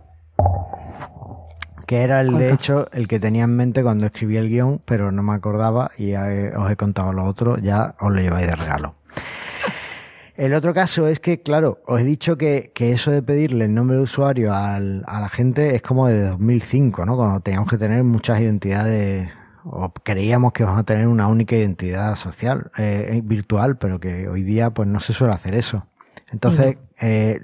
[1.88, 4.82] Que era el ¿Cuál de hecho el que tenía en mente cuando escribí el guion,
[4.84, 8.54] pero no me acordaba y os he contado lo otro, ya os lo lleváis de
[8.54, 8.92] regalo.
[10.36, 13.74] El otro caso es que, claro, os he dicho que, que eso de pedirle el
[13.74, 17.16] nombre de usuario al- a la gente es como de 2005, ¿no?
[17.16, 19.28] Cuando teníamos que tener muchas identidades,
[19.64, 24.44] o creíamos que íbamos a tener una única identidad social, eh, virtual, pero que hoy
[24.44, 25.84] día pues no se suele hacer eso.
[26.30, 27.40] Entonces, eh,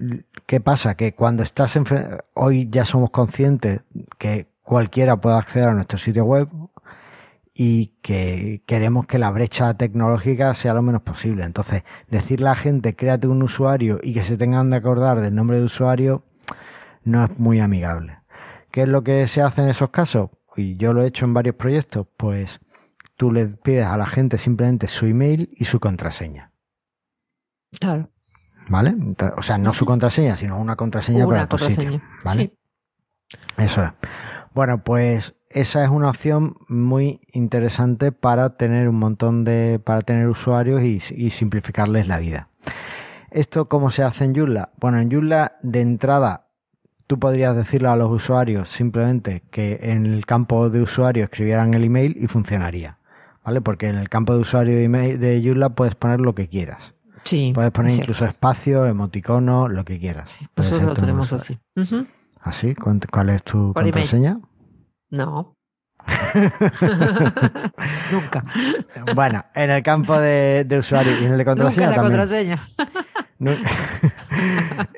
[0.46, 0.94] ¿qué pasa?
[0.94, 1.84] Que cuando estás en...
[2.34, 3.82] Hoy ya somos conscientes
[4.18, 6.48] que cualquiera pueda acceder a nuestro sitio web
[7.54, 11.44] y que queremos que la brecha tecnológica sea lo menos posible.
[11.44, 15.34] Entonces, decirle a la gente, créate un usuario y que se tengan de acordar del
[15.34, 16.24] nombre de usuario
[17.04, 18.16] no es muy amigable.
[18.70, 20.30] ¿Qué es lo que se hace en esos casos?
[20.56, 22.60] Y yo lo he hecho en varios proyectos, pues
[23.16, 26.50] tú le pides a la gente simplemente su email y su contraseña.
[27.78, 28.10] Claro.
[28.68, 28.94] ¿Vale?
[29.36, 32.00] O sea, no su contraseña, sino una contraseña para tu sitio.
[32.24, 32.54] ¿Vale?
[33.56, 33.92] Eso es.
[34.54, 40.28] Bueno, pues esa es una opción muy interesante para tener un montón de, para tener
[40.28, 42.48] usuarios y, simplificarles la vida.
[43.30, 44.70] ¿Esto cómo se hace en Joomla?
[44.78, 46.48] Bueno, en Joomla de entrada
[47.06, 51.84] tú podrías decirle a los usuarios simplemente que en el campo de usuario escribieran el
[51.84, 52.98] email y funcionaría.
[53.44, 53.60] ¿Vale?
[53.60, 56.94] Porque en el campo de usuario de, email, de Joomla puedes poner lo que quieras.
[57.24, 57.52] Sí.
[57.54, 60.30] Puedes poner incluso espacio, emoticono, lo que quieras.
[60.30, 61.56] Sí, nosotros lo tenemos así.
[62.40, 62.74] ¿Así?
[62.74, 64.36] ¿Cuál es tu contraseña?
[65.10, 65.56] No.
[68.12, 68.44] Nunca.
[69.14, 71.86] Bueno, en el campo de, usuario y en el de contraseña.
[71.86, 72.58] Nunca la contraseña.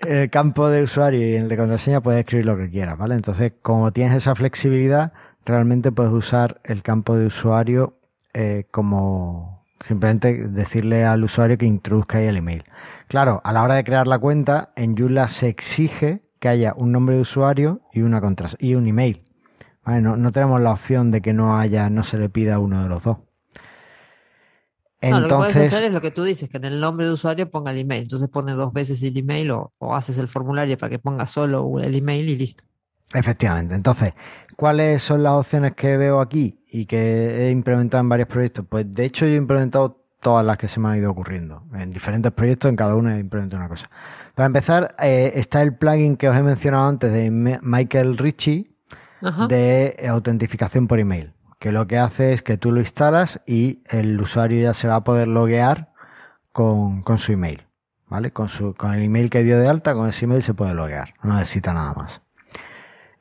[0.03, 2.99] en el campo de usuario y en el de contraseña puedes escribir lo que quieras,
[2.99, 3.15] ¿vale?
[3.15, 5.13] Entonces, como tienes esa flexibilidad,
[5.45, 8.01] realmente puedes usar el campo de usuario
[8.35, 12.65] eh, como simplemente decirle al usuario que introduzca ahí el email.
[13.09, 16.93] Claro, a la hora de crear la cuenta, en Joomla se exige que haya un
[16.93, 18.21] nombre de usuario y una
[18.59, 19.23] y un email.
[19.87, 23.05] No, tenemos la opción de que no haya, no se le pida uno de los
[23.05, 23.19] dos.
[25.01, 27.13] no, lo que puedes hacer es lo que tú dices, que en el nombre de
[27.13, 28.03] usuario ponga el email.
[28.03, 31.95] Entonces pone dos veces el email o, haces el formulario para que ponga solo el
[31.95, 32.65] email y listo.
[33.15, 33.75] Efectivamente.
[33.75, 34.13] Entonces,
[34.57, 38.67] ¿cuáles son las opciones que veo aquí y que he implementado en varios proyectos?
[38.69, 41.63] Pues de hecho yo he implementado todas las que se me han ido ocurriendo.
[41.73, 43.89] En diferentes proyectos, en cada uno he implementado una cosa.
[44.35, 47.31] Para empezar, eh, está el plugin que os he mencionado antes de
[47.63, 48.69] Michael Ritchie,
[49.49, 54.21] de autentificación por email, que lo que hace es que tú lo instalas y el
[54.21, 55.89] usuario ya se va a poder loguear
[56.53, 57.67] con, su email,
[58.07, 58.33] ¿vale?
[58.33, 61.15] Con, su, con el email que dio de alta, con ese email se puede loguear,
[61.23, 62.21] no necesita nada más.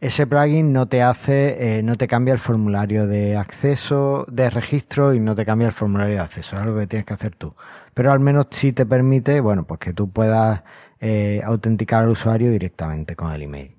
[0.05, 5.15] Ese plugin no te hace, eh, no te cambia el formulario de acceso, de registro
[5.15, 7.55] y no te cambia el formulario de acceso, es algo que tienes que hacer tú.
[7.95, 10.61] Pero al menos sí te permite, bueno, pues que tú puedas
[10.99, 13.75] eh, autenticar al usuario directamente con el email.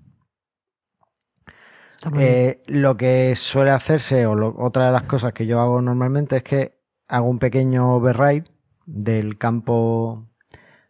[2.19, 6.43] Eh, lo que suele hacerse, o otra de las cosas que yo hago normalmente es
[6.43, 8.47] que hago un pequeño override
[8.85, 10.27] del campo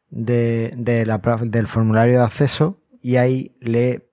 [0.08, 4.05] de, del formulario de acceso y ahí le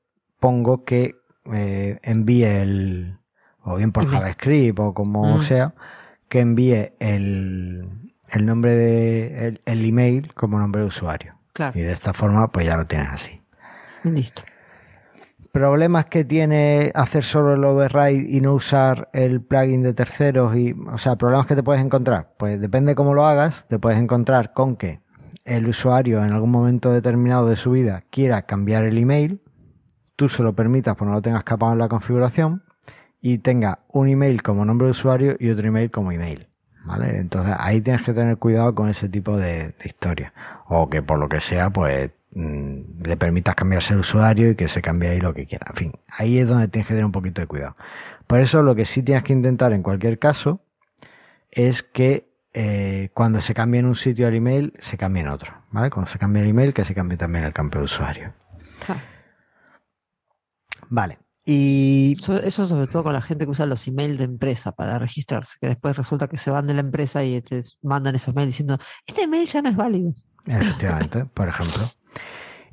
[0.43, 1.15] pongo que
[1.53, 3.17] eh, envíe el,
[3.61, 5.41] o bien por JavaScript o como mm.
[5.41, 5.73] sea,
[6.27, 7.87] que envíe el,
[8.29, 11.31] el nombre de el, el, email como nombre de usuario.
[11.73, 13.31] Y de esta forma, pues ya lo tienes así.
[14.03, 14.43] Listo
[15.53, 20.73] problemas que tiene hacer solo el override y no usar el plugin de terceros y,
[20.91, 22.33] o sea, problemas que te puedes encontrar.
[22.37, 24.99] Pues depende cómo lo hagas, te puedes encontrar con que
[25.45, 29.41] el usuario en algún momento determinado de su vida quiera cambiar el email,
[30.23, 32.61] tú se lo permitas, pues no lo tengas capado en la configuración
[33.21, 36.47] y tenga un email como nombre de usuario y otro email como email.
[36.85, 37.17] ¿Vale?
[37.17, 40.33] Entonces ahí tienes que tener cuidado con ese tipo de, de historia.
[40.67, 44.67] O que por lo que sea, pues Mm, le permitas cambiarse el usuario y que
[44.67, 45.67] se cambie ahí lo que quiera.
[45.69, 47.75] En fin, ahí es donde tienes que tener un poquito de cuidado.
[48.25, 50.61] Por eso lo que sí tienes que intentar en cualquier caso
[51.51, 55.53] es que eh, cuando se cambie en un sitio el email, se cambie en otro.
[55.71, 55.89] ¿Vale?
[55.91, 58.33] Cuando se cambie el email, que se cambie también el campo de usuario.
[60.89, 61.19] Vale.
[61.45, 65.57] Y eso sobre todo con la gente que usa los emails de empresa para registrarse,
[65.59, 68.77] que después resulta que se van de la empresa y te mandan esos mails diciendo,
[69.05, 70.13] este email ya no es válido.
[70.45, 71.83] Efectivamente, por ejemplo.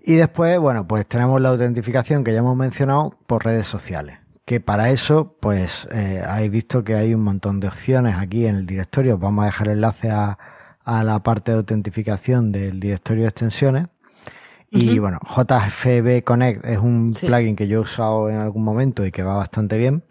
[0.03, 4.19] Y después, bueno, pues tenemos la autentificación que ya hemos mencionado por redes sociales.
[4.45, 8.57] Que para eso, pues eh, habéis visto que hay un montón de opciones aquí en
[8.57, 9.19] el directorio.
[9.19, 10.39] Vamos a dejar el enlace a,
[10.85, 13.87] la parte de autentificación del directorio de extensiones.
[14.71, 19.11] Y bueno, JFB Connect es un plugin que yo he usado en algún momento y
[19.11, 20.05] que va bastante bien.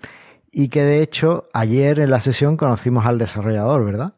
[0.52, 4.14] Y que de hecho ayer en la sesión conocimos al desarrollador, ¿verdad?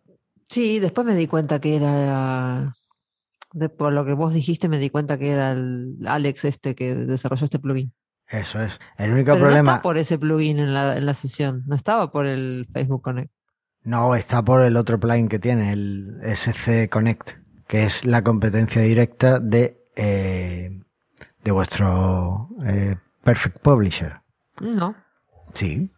[0.50, 2.74] Sí, después me di cuenta que era
[3.78, 7.46] por lo que vos dijiste me di cuenta que era el Alex este que desarrolló
[7.46, 7.94] este plugin.
[8.28, 8.80] Eso es.
[8.98, 9.62] El único problema.
[9.62, 13.02] No está por ese plugin en la, en la sesión, no estaba por el Facebook
[13.02, 13.32] Connect.
[13.84, 17.32] No, está por el otro plugin que tiene, el SC Connect,
[17.68, 20.82] que es la competencia directa de, eh,
[21.44, 24.22] de vuestro eh, Perfect Publisher.
[24.60, 24.96] No.
[25.54, 25.90] Sí.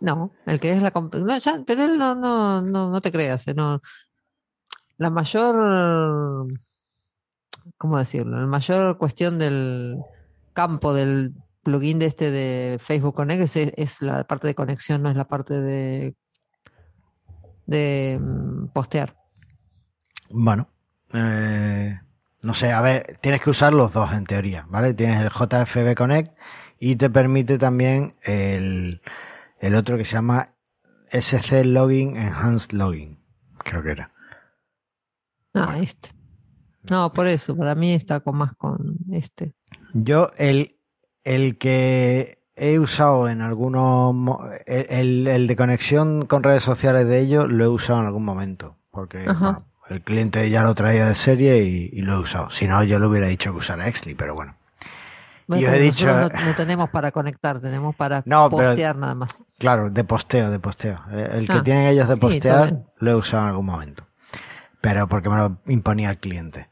[0.00, 3.54] No, el que es la no, pero él no, no, no, no te creas, eh,
[3.54, 3.80] no.
[4.96, 6.48] La mayor
[7.76, 8.40] ¿cómo decirlo?
[8.40, 9.98] La mayor cuestión del
[10.52, 15.10] campo del plugin de este de Facebook Connect es, es la parte de conexión, no
[15.10, 16.16] es la parte de,
[17.66, 19.16] de mm, postear.
[20.30, 20.68] Bueno,
[21.12, 22.00] eh,
[22.42, 24.94] no sé, a ver, tienes que usar los dos en teoría, ¿vale?
[24.94, 26.36] Tienes el JFB Connect
[26.78, 29.02] y te permite también el,
[29.58, 30.54] el otro que se llama
[31.10, 33.18] SC Login Enhanced Login,
[33.58, 34.12] creo que era.
[35.54, 36.10] Ah, este.
[36.88, 39.54] No, por eso, para mí está con más con este.
[39.92, 40.78] Yo, el,
[41.24, 44.14] el que he usado en algunos.
[44.66, 48.76] El, el, de conexión con redes sociales de ellos lo he usado en algún momento.
[48.90, 52.50] Porque bueno, el cliente ya lo traía de serie y, y, lo he usado.
[52.50, 54.54] Si no, yo le hubiera dicho que usara Exli, pero bueno.
[55.46, 56.06] Bueno, y os he dicho.
[56.06, 59.38] No, no, tenemos para conectar, tenemos para no, postear pero, nada más.
[59.58, 61.00] Claro, de posteo, de posteo.
[61.10, 64.04] El que ah, tienen ellos de postear sí, lo he usado en algún momento.
[64.82, 66.68] Pero porque me lo imponía el cliente.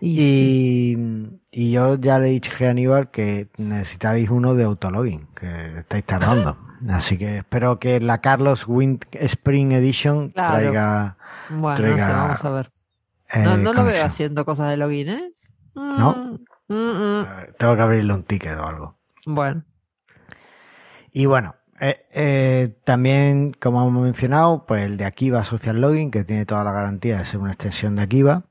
[0.00, 5.78] Y, y, y, yo ya le dije a Aníbal que necesitabais uno de autologin, que
[5.78, 6.56] estáis tardando.
[6.88, 10.58] Así que espero que la Carlos Wind Spring Edition claro.
[10.58, 11.17] traiga.
[11.50, 12.70] Bueno, traiga, no sé, vamos a ver.
[13.30, 15.32] Eh, no, no lo veo haciendo cosas de login, ¿eh?
[15.74, 16.38] No.
[16.68, 17.26] Mm, mm.
[17.58, 18.98] Tengo que abrirle un ticket o algo.
[19.26, 19.64] Bueno.
[21.12, 26.24] Y bueno, eh, eh, también, como hemos mencionado, pues el de Akiva Social Login, que
[26.24, 28.44] tiene toda la garantía de ser una extensión de Akiva.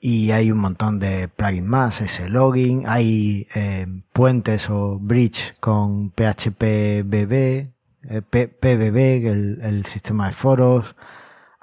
[0.00, 6.10] Y hay un montón de plugins más, ese login, hay eh, puentes o bridge con
[6.10, 10.94] PHPBB, eh, PBB, el, el, sistema de foros.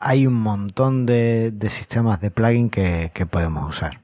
[0.07, 4.01] Hay un montón de, sistemas de plugin que, que podemos usar.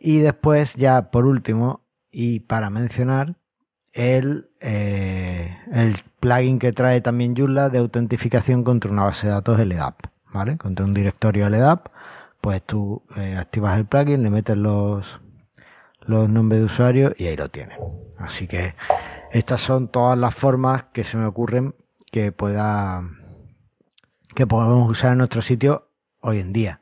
[0.00, 3.36] Y después, ya por último, y para mencionar,
[3.92, 9.60] el, eh, el plugin que trae también Joomla de autentificación contra una base de datos
[9.60, 10.00] LDAP,
[10.32, 10.56] ¿vale?
[10.56, 11.86] Contra un directorio LDAP
[12.44, 15.18] pues tú eh, activas el plugin, le metes los,
[16.02, 17.78] los nombres de usuario y ahí lo tienes.
[18.18, 18.74] Así que
[19.32, 21.74] estas son todas las formas que se me ocurren
[22.12, 23.02] que pueda
[24.34, 26.80] que podemos usar en nuestro sitio hoy en día.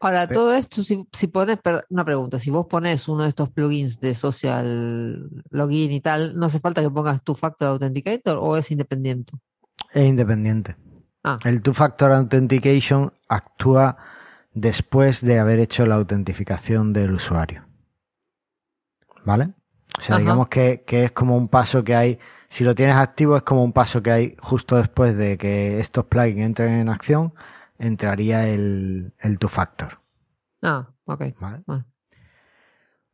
[0.00, 4.00] Ahora, todo esto, si, si pones, una pregunta, si vos pones uno de estos plugins
[4.00, 8.70] de social login y tal, ¿no hace falta que pongas tu factor authenticator o es
[8.70, 9.32] independiente?
[9.92, 10.76] Es independiente.
[11.22, 11.38] Ah.
[11.44, 13.96] El two factor authentication actúa
[14.52, 17.66] después de haber hecho la autentificación del usuario.
[19.24, 19.54] ¿Vale?
[19.98, 20.20] O sea, Ajá.
[20.20, 22.18] digamos que, que, es como un paso que hay,
[22.54, 26.04] si lo tienes activo es como un paso que hay justo después de que estos
[26.04, 27.34] plugins entren en acción,
[27.80, 29.98] entraría el, el two-factor.
[30.62, 31.24] Ah, ok.
[31.40, 31.64] ¿Vale?
[31.66, 31.84] Ah.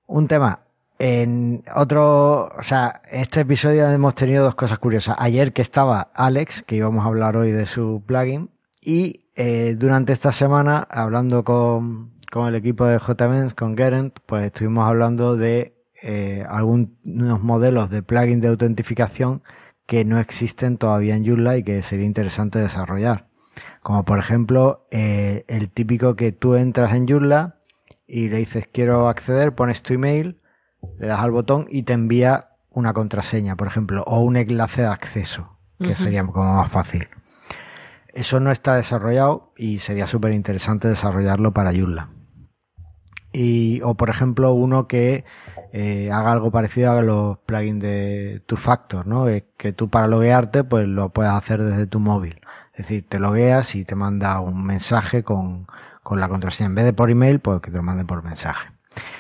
[0.09, 0.61] Un tema.
[0.99, 5.17] En otro, o sea, este episodio hemos tenido dos cosas curiosas.
[5.19, 8.51] Ayer que estaba Alex, que íbamos a hablar hoy de su plugin,
[8.83, 14.45] y eh, durante esta semana, hablando con, con el equipo de JMens, con Gerent, pues
[14.45, 19.43] estuvimos hablando de eh, algunos modelos de plugin de autentificación
[19.87, 23.27] que no existen todavía en Joomla y que sería interesante desarrollar.
[23.83, 27.57] Como por ejemplo, eh, el típico que tú entras en Joomla
[28.07, 30.41] y le dices quiero acceder, pones tu email,
[30.99, 34.89] le das al botón y te envía una contraseña, por ejemplo, o un enlace de
[34.89, 35.95] acceso, que uh -huh.
[35.95, 37.09] sería como más fácil.
[38.13, 42.11] Eso no está desarrollado y sería súper interesante desarrollarlo para Joomla.
[43.33, 45.25] Y, o por ejemplo, uno que
[45.73, 49.27] eh, haga algo parecido a los plugins de tu factor, ¿no?
[49.57, 52.37] que tú para loguearte, pues lo puedas hacer desde tu móvil.
[52.73, 55.67] Es decir, te logueas y te manda un mensaje con,
[56.03, 56.69] con la contraseña.
[56.69, 58.71] En vez de por email, pues que te lo mande por mensaje.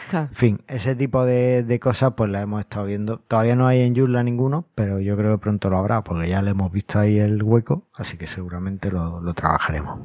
[0.08, 0.26] Claro.
[0.26, 3.18] En fin, ese tipo de, de, cosas pues las hemos estado viendo.
[3.18, 6.42] Todavía no hay en Joomla ninguno, pero yo creo que pronto lo habrá, porque ya
[6.42, 10.00] le hemos visto ahí el hueco, así que seguramente lo, lo trabajaremos.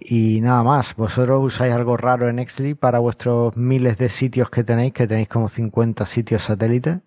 [0.00, 4.64] Y nada más, ¿vosotros usáis algo raro en Exli para vuestros miles de sitios que
[4.64, 6.98] tenéis, que tenéis como 50 sitios satélites?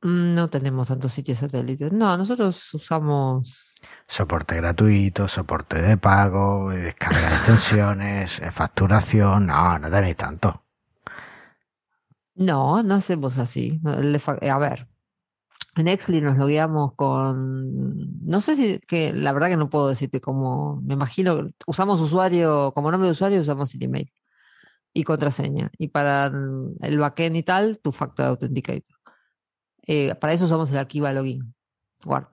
[0.00, 1.92] Mm, no tenemos tantos sitios satélites.
[1.92, 3.80] No, nosotros usamos...
[4.06, 9.46] Soporte gratuito, soporte de pago, descarga de extensiones, facturación.
[9.46, 10.64] No, no tenéis tanto.
[12.34, 13.80] No, no hacemos así.
[13.84, 14.88] A ver,
[15.76, 18.26] en Exli nos logueamos con.
[18.26, 18.78] No sé si.
[18.80, 20.80] que La verdad que no puedo decirte cómo.
[20.82, 21.46] Me imagino.
[21.66, 22.72] Usamos usuario.
[22.74, 24.12] Como nombre de usuario usamos el email
[24.92, 25.70] y contraseña.
[25.78, 26.26] Y para
[26.80, 28.96] el backend y tal, tu factor authenticator.
[29.86, 31.54] Eh, para eso usamos el Akiva Login.
[32.04, 32.26] Guard.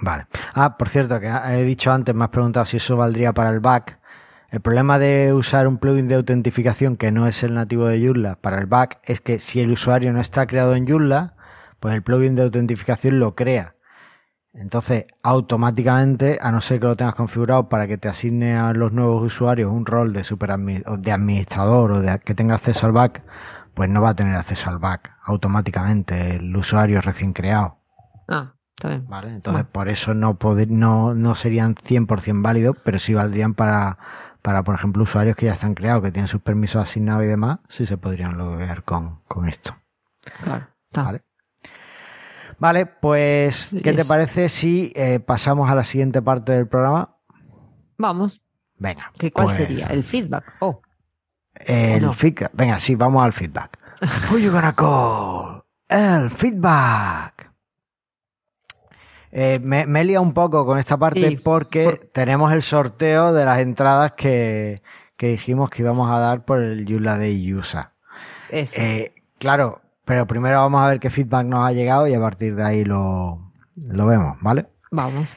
[0.00, 0.26] Vale.
[0.54, 3.60] Ah, por cierto, que he dicho antes, me has preguntado si eso valdría para el
[3.60, 4.00] back.
[4.48, 8.36] El problema de usar un plugin de autentificación que no es el nativo de Joomla
[8.36, 11.36] para el back es que si el usuario no está creado en Joomla,
[11.82, 13.74] pues el plugin de autentificación lo crea.
[14.52, 18.92] Entonces, automáticamente, a no ser que lo tengas configurado para que te asigne a los
[18.92, 23.24] nuevos usuarios un rol de, super de administrador o de que tenga acceso al back,
[23.74, 27.78] pues no va a tener acceso al back automáticamente el usuario recién creado.
[28.28, 29.08] Ah, está bien.
[29.08, 29.34] ¿Vale?
[29.34, 33.98] Entonces, por eso no, poder, no, no serían 100% válidos, pero sí valdrían para,
[34.40, 37.58] para, por ejemplo, usuarios que ya están creados, que tienen sus permisos asignados y demás,
[37.66, 39.74] sí se podrían loguear con, con esto.
[40.44, 41.02] Claro, está.
[41.02, 41.22] ¿Vale?
[42.62, 47.16] Vale, pues, ¿qué te parece si eh, pasamos a la siguiente parte del programa?
[47.98, 48.40] Vamos.
[48.78, 49.10] Venga.
[49.18, 49.88] ¿Qué, ¿Cuál pues, sería?
[49.88, 50.58] El feedback.
[50.60, 50.80] Oh,
[51.56, 52.50] El feedback.
[52.52, 53.76] Venga, sí, vamos al feedback.
[54.30, 55.64] Who you gonna call?
[55.88, 57.50] El feedback.
[59.32, 62.62] Eh, me, me he liado un poco con esta parte Sí, porque por- tenemos el
[62.62, 64.82] sorteo de las entradas que,
[65.16, 67.92] que dijimos que íbamos a dar por el Yula de USA.
[68.50, 68.80] eso.
[68.80, 72.54] Eh, claro, pero primero vamos a ver qué feedback nos ha llegado y a partir
[72.54, 74.66] de ahí lo, lo vemos, ¿vale?
[74.90, 75.36] Vamos.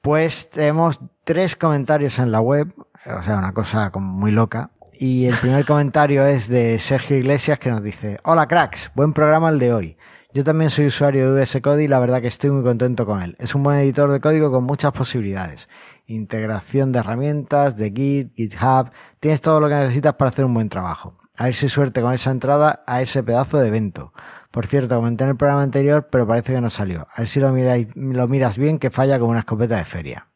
[0.00, 2.72] Pues tenemos tres comentarios en la web,
[3.06, 4.70] o sea, una cosa como muy loca.
[4.98, 9.50] Y el primer comentario es de Sergio Iglesias que nos dice, hola cracks, buen programa
[9.50, 9.96] el de hoy.
[10.32, 13.22] Yo también soy usuario de VS Code y la verdad que estoy muy contento con
[13.22, 13.36] él.
[13.38, 15.66] Es un buen editor de código con muchas posibilidades.
[16.06, 20.68] Integración de herramientas, de Git, GitHub, tienes todo lo que necesitas para hacer un buen
[20.68, 21.16] trabajo.
[21.38, 24.12] A ver si suerte con esa entrada a ese pedazo de evento.
[24.50, 27.06] Por cierto, comenté en el programa anterior, pero parece que no salió.
[27.14, 30.28] A ver si lo, miráis, lo miras bien, que falla como una escopeta de feria.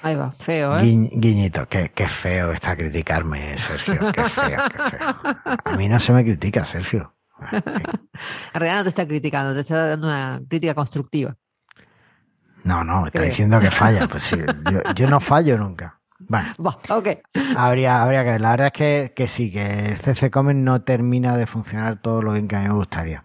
[0.00, 0.82] Ahí va, feo, ¿eh?
[0.82, 4.12] Guiñ- guiñito, qué, qué feo está criticarme, Sergio.
[4.12, 5.16] Qué feo, qué feo.
[5.64, 7.14] A mí no se me critica, Sergio.
[8.52, 11.36] En realidad no te está criticando, te está dando una crítica constructiva.
[12.64, 13.28] No, no, me está Creo.
[13.30, 14.08] diciendo que falla.
[14.08, 15.97] Pues sí, yo, yo no fallo nunca.
[16.20, 17.08] Bueno, Va, ok.
[17.56, 18.40] habría, habría que ver.
[18.40, 22.22] La verdad es que, que sí, que el CC Comment no termina de funcionar todo
[22.22, 23.24] lo bien que a mí me gustaría.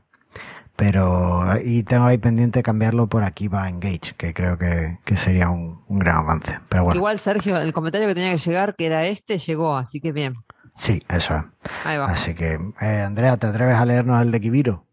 [0.76, 5.50] Pero, y tengo ahí pendiente cambiarlo por aquí para Engage, que creo que, que sería
[5.50, 6.60] un, un gran avance.
[6.68, 10.00] Pero bueno, Igual, Sergio, el comentario que tenía que llegar, que era este, llegó, así
[10.02, 10.34] que bien.
[10.76, 11.44] sí, eso es.
[11.86, 12.06] Ahí va.
[12.08, 14.86] Así que, eh, Andrea, ¿te atreves a leernos el de Kibiro?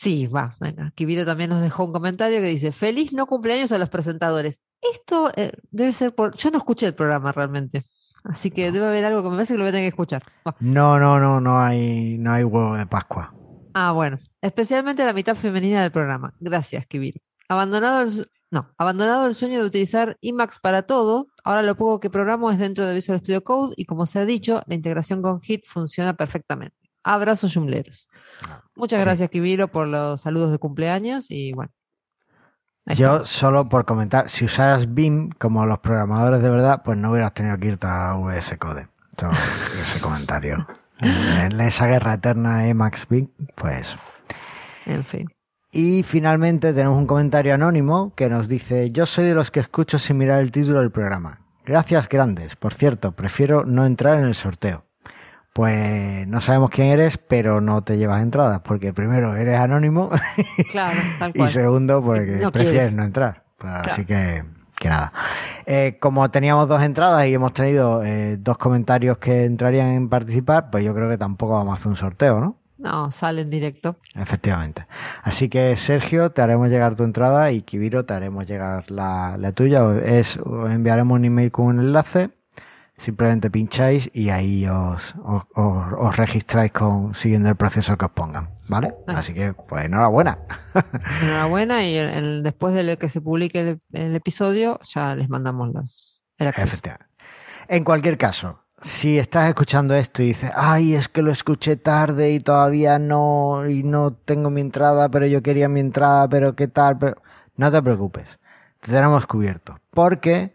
[0.00, 0.92] Sí, va, venga.
[0.92, 4.62] Kibiro también nos dejó un comentario que dice, feliz no cumpleaños a los presentadores.
[4.80, 6.34] Esto eh, debe ser por...
[6.36, 7.84] Yo no escuché el programa realmente,
[8.24, 10.22] así que debe haber algo que me parece que lo voy a tener que escuchar.
[10.48, 10.56] Va.
[10.58, 13.34] No, no, no, no hay, no hay huevo de Pascua.
[13.74, 14.18] Ah, bueno.
[14.40, 16.32] Especialmente la mitad femenina del programa.
[16.40, 17.20] Gracias, Kibiro.
[17.50, 22.08] Abandonado el, no, abandonado el sueño de utilizar Emacs para todo, ahora lo poco que
[22.08, 25.42] programo es dentro de Visual Studio Code y como se ha dicho, la integración con
[25.42, 26.79] Git funciona perfectamente.
[27.02, 28.08] Abrazos yumleros.
[28.74, 29.04] Muchas Sí.
[29.04, 31.72] gracias, Kibiro, por los saludos de cumpleaños y bueno.
[32.86, 33.28] Yo estamos.
[33.28, 37.56] solo por comentar, si usaras BIM como los programadores de verdad, pues no hubieras tenido
[37.58, 38.88] que irte a VS Code.
[39.82, 40.66] Ese comentario.
[41.00, 43.96] En esa guerra eterna Emacs BIM, pues.
[44.86, 45.28] En fin.
[45.72, 49.98] Y finalmente tenemos un comentario anónimo que nos dice, yo soy de los que escucho
[50.00, 51.40] sin mirar el título del programa.
[51.64, 52.56] Gracias grandes.
[52.56, 54.84] Por cierto, prefiero no entrar en el sorteo.
[55.52, 60.10] Pues no sabemos quién eres, pero no te llevas entradas, porque primero eres anónimo
[60.70, 61.48] Claro, tal y cual.
[61.48, 62.94] segundo porque No prefieres quieres.
[62.94, 63.42] no entrar.
[63.58, 64.44] Pues Así que,
[64.78, 65.12] que nada.
[65.66, 70.70] Eh, como teníamos dos entradas y hemos tenido eh, dos comentarios que entrarían en participar,
[70.70, 72.56] pues yo creo que tampoco vamos a hacer un sorteo, ¿no?
[72.78, 73.96] No, sale en directo.
[74.14, 74.84] Efectivamente.
[75.22, 79.52] Así que Sergio, te haremos llegar tu entrada y Kibiro, te haremos llegar la, la
[79.52, 79.84] tuya.
[79.84, 82.30] O Es, os enviaremos un email con un enlace.
[83.00, 88.10] Simplemente pincháis y ahí os, os, os- os registráis con, siguiendo el proceso que os
[88.10, 88.50] pongan.
[88.68, 88.94] ¿Vale?
[89.08, 89.14] Ah.
[89.16, 90.38] Así que, pues enhorabuena.
[91.22, 95.72] Enhorabuena y el- el- después de que se publique el, el episodio ya les mandamos
[95.72, 96.76] los, el acceso.
[97.68, 102.32] En cualquier caso, si estás escuchando esto y dices, ay, es que lo escuché tarde
[102.32, 106.68] y todavía no, y no tengo mi entrada, pero yo quería mi entrada, pero qué
[106.68, 107.16] tal, pero
[107.56, 108.38] no te preocupes,
[108.80, 109.78] te tenemos cubierto.
[109.90, 110.52] Porque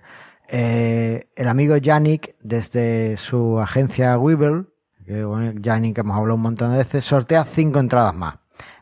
[0.48, 4.68] eh, el amigo Yannick, desde su agencia Weevil,
[5.06, 8.36] que bueno, Yannick hemos hablado un montón de veces, sortea cinco entradas más.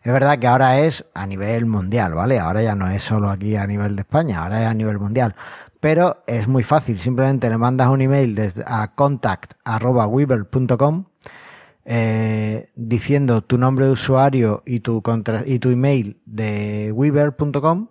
[0.04, 2.40] Es verdad que ahora es a nivel mundial, ¿vale?
[2.40, 5.36] Ahora ya no es solo aquí a nivel de España, ahora es a nivel mundial.
[5.80, 11.06] Pero es muy fácil, simplemente le mandas un email desde a contact.weevil.com
[11.86, 17.88] eh, diciendo tu nombre de usuario y tu, contra- y tu email de weaver.com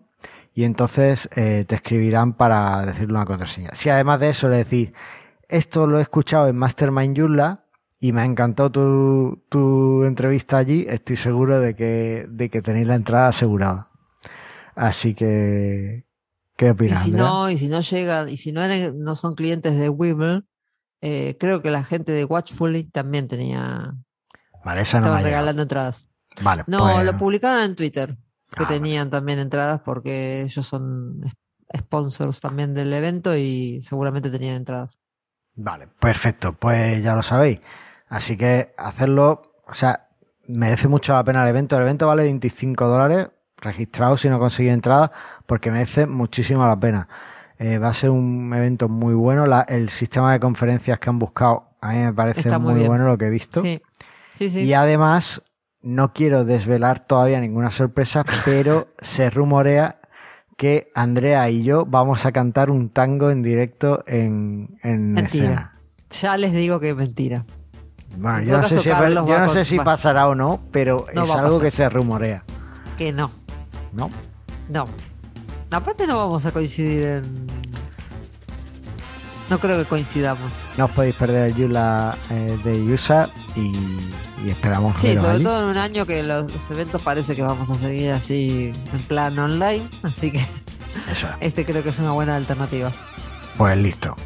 [0.54, 3.70] y entonces eh, te escribirán para decirle una contraseña.
[3.74, 4.92] Si además de eso le decís,
[5.48, 7.64] esto lo he escuchado en Mastermind Joomla
[8.00, 12.96] y me encantó tu, tu entrevista allí, estoy seguro de que, de que tenéis la
[12.96, 13.90] entrada asegurada.
[14.74, 16.04] Así que,
[16.56, 17.02] ¿qué Y opinas?
[17.02, 17.26] si Andrea?
[17.26, 18.62] no, y si no llegan, y si no,
[18.94, 20.46] no son clientes de Weevil,
[21.00, 23.94] eh, creo que la gente de Watchfully también tenía,
[24.64, 26.08] Vale, esa no estaban regalando entradas.
[26.42, 28.16] Vale, No, pues- lo publicaron en Twitter,
[28.56, 31.22] que Ah, tenían también entradas porque ellos son
[31.76, 34.98] sponsors también del evento y seguramente tenían entradas.
[35.54, 37.60] Vale, perfecto, pues ya lo sabéis.
[38.08, 40.08] Así que hacerlo, o sea,
[40.48, 41.76] merece mucho la pena el evento.
[41.76, 45.12] El evento vale 25 dólares registrado si no conseguís entrada
[45.46, 47.08] porque merece muchísimo la pena.
[47.58, 49.46] Eh, va a ser un evento muy bueno.
[49.46, 52.86] La- el sistema de conferencias que han buscado a mí me parece Está muy muy,
[52.86, 53.62] bueno lo que he visto.
[53.62, 53.80] Sí,
[54.34, 54.64] sí, sí.
[54.64, 55.42] Y además,
[55.82, 60.00] no quiero desvelar todavía ninguna sorpresa, pero se rumorea
[60.56, 65.44] que Andrea y yo vamos a cantar un tango en directo en, en Mentira.
[65.44, 65.78] escena.
[66.10, 67.44] Ya les digo que es mentira.
[68.16, 71.30] Bueno, En yo no sé si, yo no sé pasará o no, pero No es
[71.30, 72.44] algo que se rumorea,
[72.98, 73.30] Que no.
[73.92, 74.10] ¿no?
[74.68, 74.86] No.
[75.70, 77.46] Aparte no vamos a coincidir en...
[79.52, 80.50] No creo que coincidamos.
[80.78, 83.76] No os podéis perder el Yula eh, de USA y,
[84.46, 85.44] y esperamos Sí, sobre allí.
[85.44, 89.00] todo en un año que los, los eventos parece que vamos a seguir así en
[89.00, 89.82] plan online.
[90.02, 90.38] Así que
[91.10, 92.90] Eso este creo que es una buena alternativa.
[93.58, 94.16] Pues listo.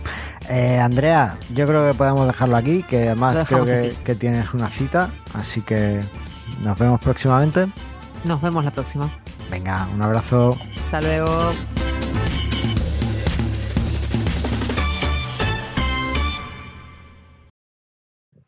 [0.48, 4.68] Eh, Andrea, yo creo que podemos dejarlo aquí, que además creo que, que tienes una
[4.70, 6.02] cita, así que
[6.62, 7.66] nos vemos próximamente.
[8.22, 9.10] Nos vemos la próxima.
[9.50, 10.56] Venga, un abrazo.
[10.84, 11.50] Hasta luego.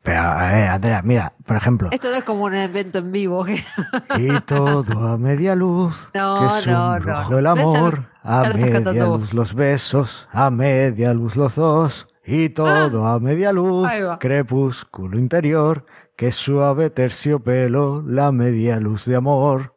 [0.09, 1.90] Pero a ver, Andrea, mira, por ejemplo.
[1.92, 3.44] Esto no es como un evento en vivo.
[4.16, 6.98] Y todo a media luz, No, que es no, un no.
[7.00, 13.06] rojo el amor, a media luz los besos, a media luz los dos, y todo
[13.06, 14.16] a media luz, Ah.
[14.18, 15.84] Crepúsculo interior,
[16.16, 19.76] que suave terciopelo, la media luz de amor.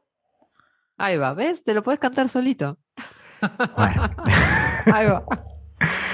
[0.98, 1.62] Ahí va, ¿ves?
[1.62, 2.78] Te lo puedes cantar solito.
[3.76, 4.04] Bueno.
[4.94, 5.26] Ahí va.